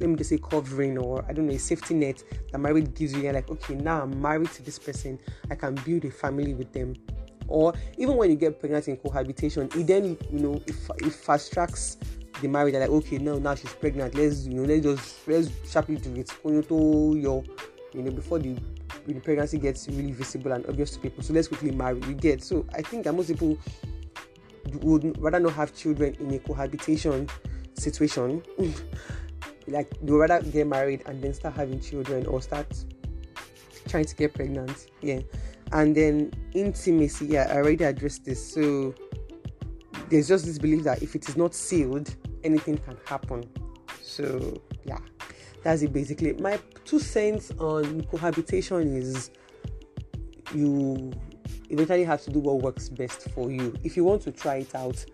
let 0.00 0.08
me 0.08 0.16
just 0.16 0.30
say 0.30 0.38
covering 0.38 0.98
or 0.98 1.24
I 1.28 1.32
don't 1.32 1.46
know 1.46 1.54
a 1.54 1.58
safety 1.58 1.94
net 1.94 2.22
that 2.50 2.58
marriage 2.58 2.94
gives 2.94 3.12
you. 3.12 3.22
You're 3.22 3.32
like, 3.32 3.50
okay, 3.50 3.74
now 3.74 4.02
I'm 4.02 4.20
married 4.20 4.50
to 4.52 4.62
this 4.62 4.78
person. 4.78 5.18
I 5.50 5.54
can 5.54 5.74
build 5.74 6.04
a 6.04 6.10
family 6.10 6.54
with 6.54 6.72
them 6.72 6.94
or 7.52 7.74
even 7.98 8.16
when 8.16 8.30
you 8.30 8.36
get 8.36 8.58
pregnant 8.58 8.88
in 8.88 8.96
cohabitation, 8.96 9.68
it 9.76 9.86
then 9.86 10.16
you 10.30 10.38
know 10.38 10.54
it, 10.66 10.74
it 10.98 11.12
fast 11.12 11.52
tracks 11.52 11.98
the 12.40 12.48
marriage. 12.48 12.72
They're 12.72 12.80
Like 12.80 12.90
okay, 12.90 13.18
now 13.18 13.38
now 13.38 13.54
she's 13.54 13.72
pregnant. 13.74 14.14
Let's 14.14 14.46
you 14.46 14.54
know 14.54 14.62
let's 14.62 14.82
just 14.82 15.28
let's 15.28 15.50
sharply 15.70 15.96
do 15.96 16.14
it. 16.14 16.32
You 16.44 18.02
know 18.02 18.10
before 18.10 18.38
the 18.38 18.56
the 19.06 19.14
pregnancy 19.14 19.58
gets 19.58 19.88
really 19.88 20.12
visible 20.12 20.52
and 20.52 20.66
obvious 20.66 20.90
to 20.92 21.00
people. 21.00 21.22
So 21.22 21.32
let's 21.32 21.48
quickly 21.48 21.70
marry. 21.70 22.00
You 22.06 22.14
get 22.14 22.42
so 22.42 22.66
I 22.74 22.82
think 22.82 23.04
that 23.04 23.14
most 23.14 23.28
people 23.28 23.58
would 24.80 25.20
rather 25.20 25.40
not 25.40 25.52
have 25.54 25.74
children 25.74 26.16
in 26.20 26.32
a 26.34 26.38
cohabitation 26.38 27.28
situation. 27.74 28.42
like 29.68 29.90
they 30.00 30.12
would 30.12 30.18
rather 30.18 30.42
get 30.50 30.66
married 30.66 31.02
and 31.06 31.22
then 31.22 31.32
start 31.34 31.54
having 31.54 31.80
children 31.80 32.26
or 32.26 32.42
start 32.42 32.66
trying 33.88 34.04
to 34.04 34.14
get 34.16 34.34
pregnant. 34.34 34.88
Yeah 35.00 35.20
and 35.72 35.96
then 35.96 36.30
intimacy 36.54 37.26
yeah 37.26 37.46
i 37.50 37.56
already 37.56 37.84
addressed 37.84 38.24
this 38.24 38.54
so 38.54 38.94
there's 40.08 40.28
just 40.28 40.44
this 40.44 40.58
belief 40.58 40.84
that 40.84 41.02
if 41.02 41.14
it 41.14 41.28
is 41.28 41.36
not 41.36 41.54
sealed 41.54 42.14
anything 42.44 42.76
can 42.78 42.96
happen 43.06 43.42
so 44.02 44.60
yeah 44.84 44.98
that's 45.62 45.82
it 45.82 45.92
basically. 45.92 46.32
My 46.34 46.58
two 46.84 46.98
cents 46.98 47.52
on 47.58 48.02
cohabitation 48.04 48.96
is 48.96 49.30
you 50.54 51.12
eventually 51.70 52.04
have 52.04 52.22
to 52.22 52.30
do 52.30 52.40
what 52.40 52.60
works 52.60 52.88
best 52.88 53.30
for 53.30 53.50
you. 53.50 53.74
If 53.82 53.96
you 53.96 54.04
want 54.04 54.22
to 54.22 54.32
try 54.32 54.56
it 54.56 54.74
out 54.74 55.04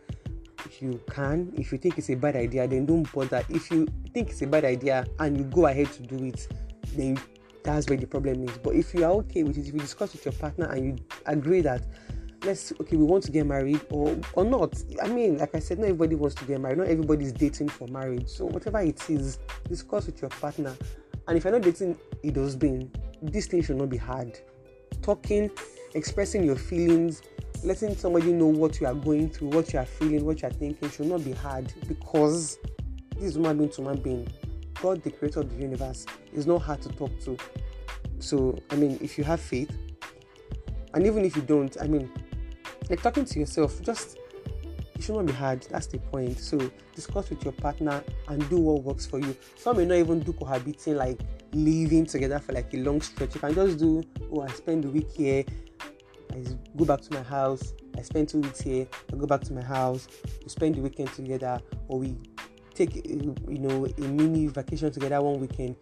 you 0.80 1.00
can. 1.10 1.52
If 1.56 1.72
you 1.72 1.78
think 1.78 1.98
it's 1.98 2.10
a 2.10 2.14
bad 2.14 2.36
idea 2.36 2.66
then 2.66 2.86
don't 2.86 3.10
bother. 3.12 3.44
If 3.48 3.70
you 3.70 3.86
think 4.12 4.30
it's 4.30 4.42
a 4.42 4.46
bad 4.46 4.64
idea 4.64 5.06
and 5.18 5.36
you 5.36 5.44
go 5.44 5.66
ahead 5.66 5.92
to 5.92 6.02
do 6.02 6.24
it 6.24 6.48
then 6.94 7.20
that's 7.62 7.88
where 7.88 7.98
the 7.98 8.06
problem 8.06 8.48
is. 8.48 8.58
But 8.58 8.74
if 8.74 8.94
you 8.94 9.04
are 9.04 9.12
okay 9.12 9.42
with 9.42 9.58
it, 9.58 9.66
if 9.66 9.74
you 9.74 9.80
discuss 9.80 10.12
with 10.12 10.24
your 10.24 10.32
partner 10.32 10.66
and 10.66 10.84
you 10.84 10.96
agree 11.26 11.60
that 11.62 11.82
let's 12.44 12.72
okay, 12.80 12.96
we 12.96 13.04
want 13.04 13.24
to 13.24 13.30
get 13.30 13.46
married 13.46 13.80
or 13.90 14.16
or 14.34 14.44
not. 14.44 14.82
I 15.02 15.08
mean, 15.08 15.38
like 15.38 15.54
I 15.54 15.58
said, 15.58 15.78
not 15.78 15.84
everybody 15.84 16.14
wants 16.14 16.34
to 16.36 16.44
get 16.44 16.60
married. 16.60 16.78
Not 16.78 16.88
everybody 16.88 17.24
is 17.24 17.32
dating 17.32 17.68
for 17.68 17.88
marriage. 17.88 18.28
So 18.28 18.46
whatever 18.46 18.80
it 18.80 19.08
is, 19.10 19.38
discuss 19.68 20.06
with 20.06 20.20
your 20.20 20.30
partner. 20.30 20.76
And 21.26 21.36
if 21.36 21.44
you're 21.44 21.52
not 21.52 21.62
dating 21.62 21.98
it 22.22 22.34
does 22.34 22.56
being, 22.56 22.90
this 23.22 23.46
thing 23.46 23.62
should 23.62 23.76
not 23.76 23.90
be 23.90 23.96
hard. 23.96 24.38
Talking, 25.02 25.50
expressing 25.94 26.44
your 26.44 26.56
feelings, 26.56 27.22
letting 27.64 27.96
somebody 27.96 28.32
know 28.32 28.46
what 28.46 28.80
you 28.80 28.86
are 28.86 28.94
going 28.94 29.28
through, 29.30 29.48
what 29.48 29.72
you 29.72 29.78
are 29.78 29.84
feeling, 29.84 30.24
what 30.24 30.42
you 30.42 30.48
are 30.48 30.52
thinking 30.52 30.90
should 30.90 31.06
not 31.06 31.24
be 31.24 31.32
hard 31.32 31.72
because 31.86 32.58
this 33.14 33.24
is 33.24 33.34
human 33.36 33.58
being 33.58 33.70
to 33.70 33.82
human 33.82 34.00
being 34.00 34.28
God, 34.80 35.02
the 35.02 35.10
creator 35.10 35.40
of 35.40 35.50
the 35.50 35.60
universe, 35.60 36.06
is 36.32 36.46
not 36.46 36.62
hard 36.62 36.80
to 36.82 36.88
talk 36.90 37.18
to. 37.20 37.36
So, 38.20 38.58
I 38.70 38.76
mean, 38.76 38.98
if 39.00 39.18
you 39.18 39.24
have 39.24 39.40
faith, 39.40 39.76
and 40.94 41.06
even 41.06 41.24
if 41.24 41.36
you 41.36 41.42
don't, 41.42 41.76
I 41.80 41.86
mean, 41.86 42.10
like 42.88 43.02
talking 43.02 43.24
to 43.24 43.38
yourself, 43.38 43.80
just 43.82 44.18
it 44.94 45.02
should 45.02 45.14
not 45.14 45.26
be 45.26 45.32
hard. 45.32 45.62
That's 45.70 45.86
the 45.86 45.98
point. 45.98 46.38
So, 46.38 46.58
discuss 46.94 47.30
with 47.30 47.44
your 47.44 47.52
partner 47.52 48.02
and 48.28 48.48
do 48.50 48.58
what 48.58 48.82
works 48.82 49.06
for 49.06 49.18
you. 49.18 49.36
Some 49.56 49.76
may 49.76 49.84
not 49.84 49.96
even 49.96 50.20
do 50.20 50.32
cohabiting, 50.32 50.96
like 50.96 51.20
living 51.52 52.06
together 52.06 52.38
for 52.38 52.52
like 52.52 52.72
a 52.74 52.78
long 52.78 53.00
stretch. 53.00 53.34
You 53.34 53.40
can 53.40 53.54
just 53.54 53.78
do, 53.78 54.02
oh, 54.32 54.42
I 54.42 54.48
spend 54.48 54.84
the 54.84 54.90
week 54.90 55.10
here, 55.10 55.44
I 56.32 56.44
go 56.76 56.84
back 56.84 57.00
to 57.02 57.14
my 57.14 57.22
house, 57.22 57.74
I 57.96 58.02
spend 58.02 58.28
two 58.28 58.40
weeks 58.40 58.60
here, 58.60 58.86
I 59.12 59.16
go 59.16 59.26
back 59.26 59.42
to 59.42 59.52
my 59.52 59.62
house, 59.62 60.08
we 60.42 60.48
spend 60.48 60.74
the 60.74 60.80
weekend 60.80 61.12
together, 61.12 61.60
or 61.88 62.00
we 62.00 62.16
take 62.78 62.96
eh, 62.96 63.00
you 63.48 63.58
know 63.58 63.86
a 63.86 64.00
mini 64.00 64.46
vacation 64.46 64.90
together 64.92 65.20
one 65.20 65.40
weekend 65.40 65.74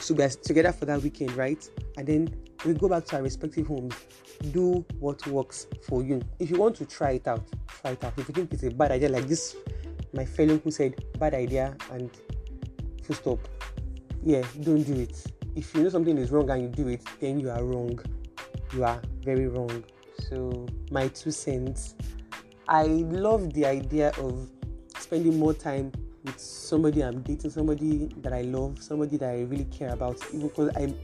so 0.00 0.12
we're 0.12 0.28
together 0.28 0.72
for 0.72 0.86
that 0.86 1.00
weekend 1.00 1.32
right 1.36 1.70
and 1.96 2.06
then 2.06 2.34
we 2.64 2.74
go 2.74 2.88
back 2.88 3.04
to 3.06 3.16
our 3.16 3.22
respective 3.22 3.66
homes 3.66 3.94
do 4.50 4.84
what 4.98 5.24
works 5.26 5.66
for 5.86 6.02
you. 6.02 6.20
If 6.38 6.50
you 6.50 6.58
want 6.58 6.74
to 6.76 6.84
try 6.84 7.12
it 7.12 7.28
out 7.28 7.46
try 7.82 7.92
it 7.92 8.04
out. 8.04 8.14
If 8.16 8.28
you 8.28 8.34
think 8.34 8.52
it's 8.52 8.62
a 8.62 8.70
bad 8.70 8.92
idea 8.92 9.08
like 9.08 9.26
this 9.26 9.56
my 10.12 10.24
fellow 10.24 10.58
who 10.58 10.70
said 10.70 11.04
bad 11.18 11.34
idea 11.34 11.76
and 11.90 12.10
full 13.04 13.16
stop. 13.16 13.48
Yeah 14.22 14.42
don't 14.62 14.82
do 14.82 14.94
it. 14.94 15.24
If 15.54 15.74
you 15.74 15.82
know 15.82 15.88
something 15.88 16.16
is 16.18 16.30
wrong 16.30 16.50
and 16.50 16.62
you 16.62 16.68
do 16.68 16.88
it 16.88 17.02
then 17.20 17.40
you 17.40 17.50
are 17.50 17.64
wrong. 17.64 17.98
You 18.74 18.84
are 18.84 19.00
very 19.22 19.48
wrong. 19.48 19.84
So 20.28 20.66
my 20.90 21.08
two 21.08 21.30
cents. 21.30 21.94
I 22.68 22.84
love 22.84 23.52
the 23.52 23.66
idea 23.66 24.12
of 24.18 24.48
spending 24.98 25.38
more 25.38 25.52
time 25.52 25.92
with 26.24 26.38
somebody 26.38 27.02
I'm 27.02 27.20
dating, 27.22 27.50
somebody 27.50 28.08
that 28.18 28.32
I 28.32 28.42
love, 28.42 28.82
somebody 28.82 29.16
that 29.18 29.28
I 29.28 29.42
really 29.42 29.64
care 29.64 29.90
about. 29.90 30.20
Because 30.32 30.70
I, 30.76 30.94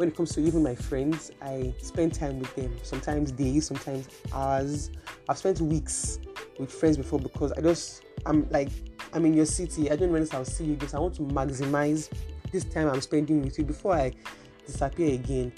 when 0.00 0.08
it 0.08 0.16
comes 0.16 0.32
to 0.32 0.40
even 0.40 0.62
my 0.62 0.74
friends, 0.74 1.30
I 1.42 1.74
spend 1.82 2.14
time 2.14 2.38
with 2.38 2.56
them. 2.56 2.74
Sometimes 2.82 3.32
days, 3.32 3.66
sometimes 3.66 4.08
hours. 4.32 4.90
I've 5.28 5.36
spent 5.36 5.60
weeks 5.60 6.18
with 6.58 6.72
friends 6.72 6.96
before 6.96 7.18
because 7.18 7.52
I 7.52 7.60
just 7.60 8.02
I'm 8.24 8.48
like 8.48 8.70
I'm 9.12 9.26
in 9.26 9.34
your 9.34 9.44
city. 9.44 9.90
I 9.90 9.96
don't 9.96 10.08
know 10.08 10.18
when 10.18 10.26
I'll 10.32 10.46
see 10.46 10.64
you 10.64 10.74
because 10.74 10.94
I 10.94 11.00
want 11.00 11.16
to 11.16 11.20
maximize 11.20 12.08
this 12.50 12.64
time 12.64 12.88
I'm 12.88 13.02
spending 13.02 13.42
with 13.42 13.58
you 13.58 13.64
before 13.64 13.92
I 13.92 14.12
disappear 14.64 15.12
again. 15.12 15.52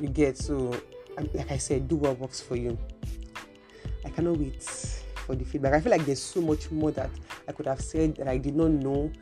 You 0.00 0.08
get 0.08 0.38
so 0.38 0.74
like 1.18 1.50
I 1.50 1.58
said, 1.58 1.86
do 1.86 1.96
what 1.96 2.18
works 2.18 2.40
for 2.40 2.56
you. 2.56 2.78
I 4.02 4.08
cannot 4.08 4.38
wait 4.38 4.64
for 5.26 5.34
the 5.34 5.44
feedback. 5.44 5.74
I 5.74 5.80
feel 5.82 5.92
like 5.92 6.06
there's 6.06 6.22
so 6.22 6.40
much 6.40 6.70
more 6.70 6.90
that 6.92 7.10
I 7.46 7.52
could 7.52 7.66
have 7.66 7.82
said 7.82 8.16
that 8.16 8.28
I 8.28 8.38
did 8.38 8.56
not 8.56 8.70
know, 8.70 9.12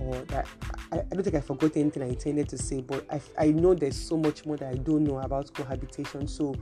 or 0.00 0.14
that 0.26 0.46
I, 0.92 0.98
I 0.98 1.14
don't 1.14 1.22
think 1.22 1.36
I 1.36 1.40
forgot 1.40 1.76
anything 1.76 2.02
I 2.02 2.08
intended 2.08 2.48
to 2.50 2.58
say, 2.58 2.80
but 2.80 3.04
I, 3.10 3.20
I 3.38 3.50
know 3.50 3.74
there's 3.74 3.96
so 3.96 4.16
much 4.16 4.46
more 4.46 4.56
that 4.56 4.72
I 4.72 4.76
don't 4.76 5.04
know 5.04 5.18
about 5.18 5.52
cohabitation. 5.54 6.26
So 6.26 6.54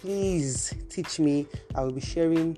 please 0.00 0.74
teach 0.88 1.18
me. 1.18 1.46
I 1.74 1.82
will 1.82 1.92
be 1.92 2.00
sharing 2.00 2.56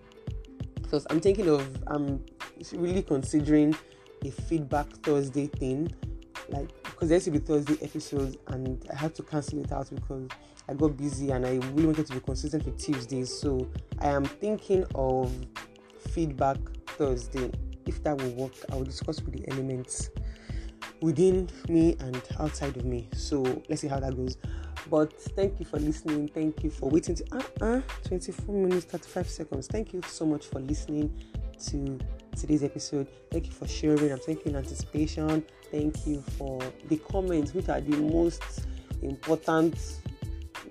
because 0.83 1.07
I'm 1.11 1.21
thinking 1.21 1.49
of 1.49 1.67
I'm 1.87 2.25
really 2.73 3.03
considering 3.03 3.77
a 4.25 4.31
feedback 4.31 4.89
Thursday 5.03 5.47
thing, 5.47 5.93
like 6.49 6.69
because 6.83 7.09
there 7.09 7.17
used 7.17 7.27
to 7.27 7.31
be 7.31 7.39
Thursday 7.39 7.77
episodes 7.83 8.37
and 8.49 8.85
I 8.93 8.97
had 8.97 9.15
to 9.17 9.23
cancel 9.23 9.61
it 9.61 9.73
out 9.73 9.91
because 9.95 10.29
I 10.69 10.75
got 10.75 10.97
busy 10.97 11.31
and 11.31 11.47
I 11.47 11.57
really 11.73 11.87
wanted 11.87 12.07
to 12.07 12.15
be 12.15 12.21
consistent 12.21 12.65
with 12.65 12.79
Tuesdays. 12.79 13.33
So 13.33 13.69
I 14.01 14.09
am 14.09 14.25
thinking 14.25 14.85
of 14.95 15.33
feedback 16.11 16.59
Thursday. 16.87 17.51
If 17.89 18.03
that 18.05 18.19
will 18.19 18.31
work, 18.31 18.53
I 18.71 18.77
will 18.77 18.85
discuss 18.85 19.21
with 19.23 19.35
the 19.35 19.51
elements 19.51 20.11
within 21.01 21.49
me 21.69 21.97
and 22.01 22.21
outside 22.39 22.77
of 22.77 22.85
me. 22.85 23.09
So 23.15 23.43
let's 23.69 23.81
see 23.81 23.89
how 23.89 24.01
that 24.01 24.17
goes. 24.17 24.37
But 24.91 25.13
thank 25.37 25.59
you 25.59 25.67
for 25.67 25.79
listening. 25.79 26.29
Thank 26.29 26.63
you 26.63 26.71
for 26.71 26.89
waiting 26.89 27.15
to 27.17 27.25
uh, 27.33 27.65
uh 27.65 27.81
24 28.05 28.55
minutes 28.55 28.85
35 28.87 29.29
seconds. 29.29 29.67
Thank 29.67 29.93
you 29.93 30.03
so 30.07 30.25
much 30.25 30.47
for 30.47 30.61
listening 30.61 31.13
to 31.67 31.99
today's 32.37 32.63
episode. 32.63 33.09
Thank 33.31 33.47
you 33.47 33.53
for 33.53 33.67
sharing. 33.67 34.13
I'm 34.13 34.19
thanking 34.19 34.55
anticipation. 34.55 35.45
Thank 35.71 36.07
you 36.07 36.23
for 36.37 36.61
the 36.89 36.97
comments, 36.97 37.53
which 37.53 37.69
are 37.69 37.81
the 37.81 37.97
most 37.97 38.43
important, 39.03 39.77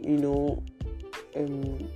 you 0.02 0.18
know, 0.18 0.64
um, 1.36 1.90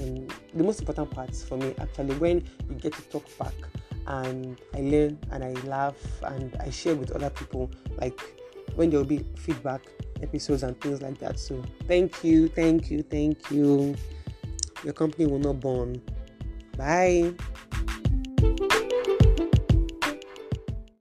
um, 0.00 0.26
the 0.54 0.64
most 0.64 0.80
important 0.80 1.10
part 1.10 1.34
for 1.34 1.56
me 1.56 1.74
actually 1.80 2.14
when 2.14 2.44
you 2.68 2.74
get 2.76 2.92
to 2.92 3.02
talk 3.02 3.24
back 3.38 3.54
and 4.06 4.60
I 4.74 4.80
learn 4.80 5.18
and 5.30 5.44
I 5.44 5.52
laugh 5.66 5.96
and 6.22 6.56
I 6.60 6.70
share 6.70 6.94
with 6.94 7.12
other 7.12 7.30
people 7.30 7.70
like 7.98 8.20
when 8.74 8.90
there 8.90 8.98
will 8.98 9.06
be 9.06 9.24
feedback 9.36 9.82
episodes 10.22 10.62
and 10.62 10.78
things 10.80 11.02
like 11.02 11.18
that. 11.18 11.38
So 11.38 11.62
thank 11.86 12.22
you, 12.24 12.48
thank 12.48 12.90
you, 12.90 13.02
thank 13.02 13.50
you. 13.50 13.94
Your 14.84 14.92
company 14.92 15.26
will 15.26 15.38
not 15.38 15.60
burn. 15.60 16.00
Bye. 16.76 17.34